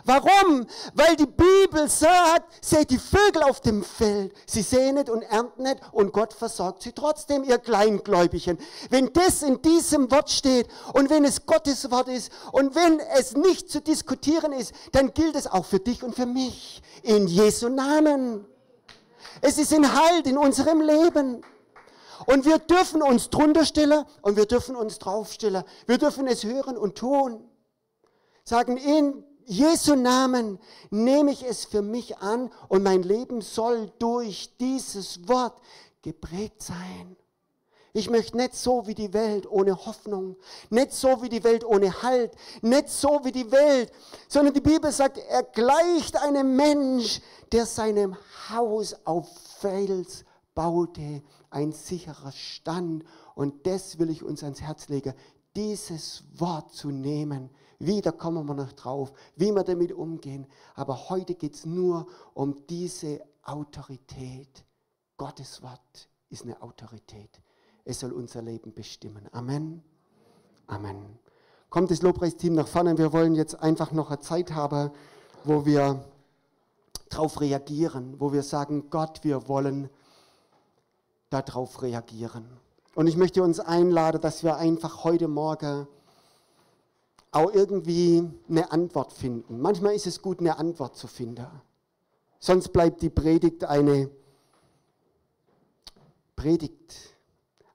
Warum? 0.03 0.65
Weil 0.93 1.15
die 1.15 1.27
Bibel 1.27 1.87
sagt, 1.89 2.63
seht 2.63 2.89
die 2.89 2.97
Vögel 2.97 3.43
auf 3.43 3.61
dem 3.61 3.83
Feld. 3.83 4.33
Sie 4.45 4.61
sehen 4.61 4.95
nicht 4.95 5.09
und 5.09 5.21
ernten 5.21 5.63
nicht 5.63 5.79
und 5.91 6.11
Gott 6.11 6.33
versorgt 6.33 6.83
sie 6.83 6.91
trotzdem, 6.91 7.43
ihr 7.43 7.59
Kleingläubigen. 7.59 8.57
Wenn 8.89 9.11
das 9.13 9.43
in 9.43 9.61
diesem 9.61 10.09
Wort 10.11 10.29
steht 10.29 10.67
und 10.93 11.09
wenn 11.09 11.23
es 11.25 11.45
Gottes 11.45 11.89
Wort 11.91 12.07
ist 12.07 12.31
und 12.51 12.75
wenn 12.75 12.99
es 12.99 13.33
nicht 13.33 13.69
zu 13.69 13.81
diskutieren 13.81 14.51
ist, 14.53 14.73
dann 14.91 15.13
gilt 15.13 15.35
es 15.35 15.47
auch 15.47 15.65
für 15.65 15.79
dich 15.79 16.03
und 16.03 16.15
für 16.15 16.25
mich. 16.25 16.81
In 17.03 17.27
Jesu 17.27 17.69
Namen. 17.69 18.45
Es 19.41 19.57
ist 19.57 19.73
ein 19.73 19.93
Halt 19.93 20.27
in 20.27 20.37
unserem 20.37 20.81
Leben. 20.81 21.43
Und 22.25 22.45
wir 22.45 22.59
dürfen 22.59 23.01
uns 23.01 23.29
drunter 23.29 23.65
stellen 23.65 24.05
und 24.21 24.37
wir 24.37 24.45
dürfen 24.45 24.75
uns 24.75 24.99
draufstellen. 24.99 25.63
Wir 25.85 25.97
dürfen 25.97 26.27
es 26.27 26.43
hören 26.43 26.77
und 26.77 26.97
tun. 26.97 27.43
Sagen, 28.43 28.77
in 28.77 29.23
Jesu 29.45 29.95
Namen 29.95 30.59
nehme 30.89 31.31
ich 31.31 31.43
es 31.43 31.65
für 31.65 31.81
mich 31.81 32.17
an 32.17 32.51
und 32.67 32.83
mein 32.83 33.03
Leben 33.03 33.41
soll 33.41 33.91
durch 33.99 34.55
dieses 34.57 35.27
Wort 35.27 35.61
geprägt 36.01 36.63
sein. 36.63 37.15
Ich 37.93 38.09
möchte 38.09 38.35
nicht 38.35 38.55
so 38.55 38.87
wie 38.87 38.93
die 38.93 39.13
Welt 39.13 39.49
ohne 39.49 39.85
Hoffnung, 39.85 40.35
nicht 40.69 40.91
so 40.91 41.21
wie 41.21 41.29
die 41.29 41.45
Welt 41.45 41.63
ohne 41.63 42.01
Halt, 42.01 42.33
nicht 42.61 42.89
so 42.89 43.21
wie 43.23 43.31
die 43.31 43.49
Welt, 43.51 43.89
sondern 44.27 44.53
die 44.53 44.59
Bibel 44.59 44.91
sagt, 44.91 45.17
er 45.17 45.43
gleicht 45.43 46.17
einem 46.17 46.57
Mensch, 46.57 47.21
der 47.53 47.65
seinem 47.65 48.17
Haus 48.49 48.97
auf 49.05 49.29
Fels 49.59 50.25
baute 50.53 51.21
ein 51.55 51.71
sicherer 51.71 52.31
Stand. 52.31 53.03
Und 53.33 53.65
das 53.65 53.97
will 53.97 54.09
ich 54.09 54.23
uns 54.23 54.43
ans 54.43 54.61
Herz 54.61 54.89
legen, 54.89 55.13
dieses 55.55 56.23
Wort 56.33 56.73
zu 56.73 56.89
nehmen. 56.91 57.49
Wieder 57.79 58.11
kommen 58.11 58.45
wir 58.47 58.53
noch 58.53 58.73
drauf, 58.73 59.13
wie 59.35 59.51
wir 59.51 59.63
damit 59.63 59.93
umgehen. 59.93 60.47
Aber 60.75 61.09
heute 61.09 61.35
geht 61.35 61.55
es 61.55 61.65
nur 61.65 62.07
um 62.33 62.65
diese 62.67 63.21
Autorität. 63.43 64.65
Gottes 65.17 65.61
Wort 65.61 66.09
ist 66.29 66.43
eine 66.43 66.61
Autorität. 66.61 67.41
Es 67.85 68.01
soll 68.01 68.11
unser 68.11 68.41
Leben 68.41 68.73
bestimmen. 68.73 69.27
Amen. 69.31 69.81
Amen. 70.67 71.19
Kommt 71.69 71.91
das 71.91 72.01
Lobpreisteam 72.01 72.53
nach 72.53 72.67
vorne. 72.67 72.97
Wir 72.97 73.13
wollen 73.13 73.35
jetzt 73.35 73.55
einfach 73.61 73.91
noch 73.91 74.09
eine 74.09 74.19
Zeit 74.19 74.51
haben, 74.51 74.91
wo 75.43 75.65
wir 75.65 76.03
darauf 77.09 77.39
reagieren, 77.39 78.19
wo 78.19 78.33
wir 78.33 78.43
sagen, 78.43 78.89
Gott, 78.89 79.23
wir 79.23 79.47
wollen 79.47 79.89
darauf 81.41 81.81
reagieren. 81.81 82.45
Und 82.95 83.07
ich 83.07 83.17
möchte 83.17 83.43
uns 83.43 83.59
einladen, 83.59 84.21
dass 84.21 84.43
wir 84.43 84.57
einfach 84.57 85.03
heute 85.03 85.27
Morgen 85.27 85.87
auch 87.31 87.53
irgendwie 87.53 88.23
eine 88.47 88.71
Antwort 88.71 89.11
finden. 89.11 89.59
Manchmal 89.59 89.93
ist 89.93 90.07
es 90.07 90.21
gut, 90.21 90.39
eine 90.39 90.57
Antwort 90.57 90.95
zu 90.95 91.07
finden. 91.07 91.47
Sonst 92.39 92.69
bleibt 92.69 93.01
die 93.01 93.09
Predigt 93.09 93.65
eine 93.65 94.09
Predigt. 96.35 96.95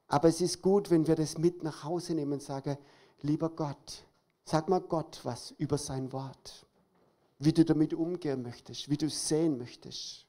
Aber 0.08 0.28
es 0.28 0.40
ist 0.40 0.62
gut, 0.62 0.90
wenn 0.90 1.06
wir 1.06 1.14
das 1.14 1.36
mit 1.36 1.62
nach 1.62 1.84
Hause 1.84 2.14
nehmen 2.14 2.32
und 2.34 2.42
sagen, 2.42 2.78
lieber 3.20 3.50
Gott, 3.50 4.04
sag 4.44 4.68
mal 4.68 4.80
Gott 4.80 5.20
was 5.24 5.52
über 5.52 5.76
sein 5.76 6.12
Wort, 6.12 6.66
wie 7.38 7.52
du 7.52 7.64
damit 7.64 7.94
umgehen 7.94 8.42
möchtest, 8.42 8.88
wie 8.88 8.96
du 8.96 9.06
es 9.06 9.28
sehen 9.28 9.58
möchtest. 9.58 10.26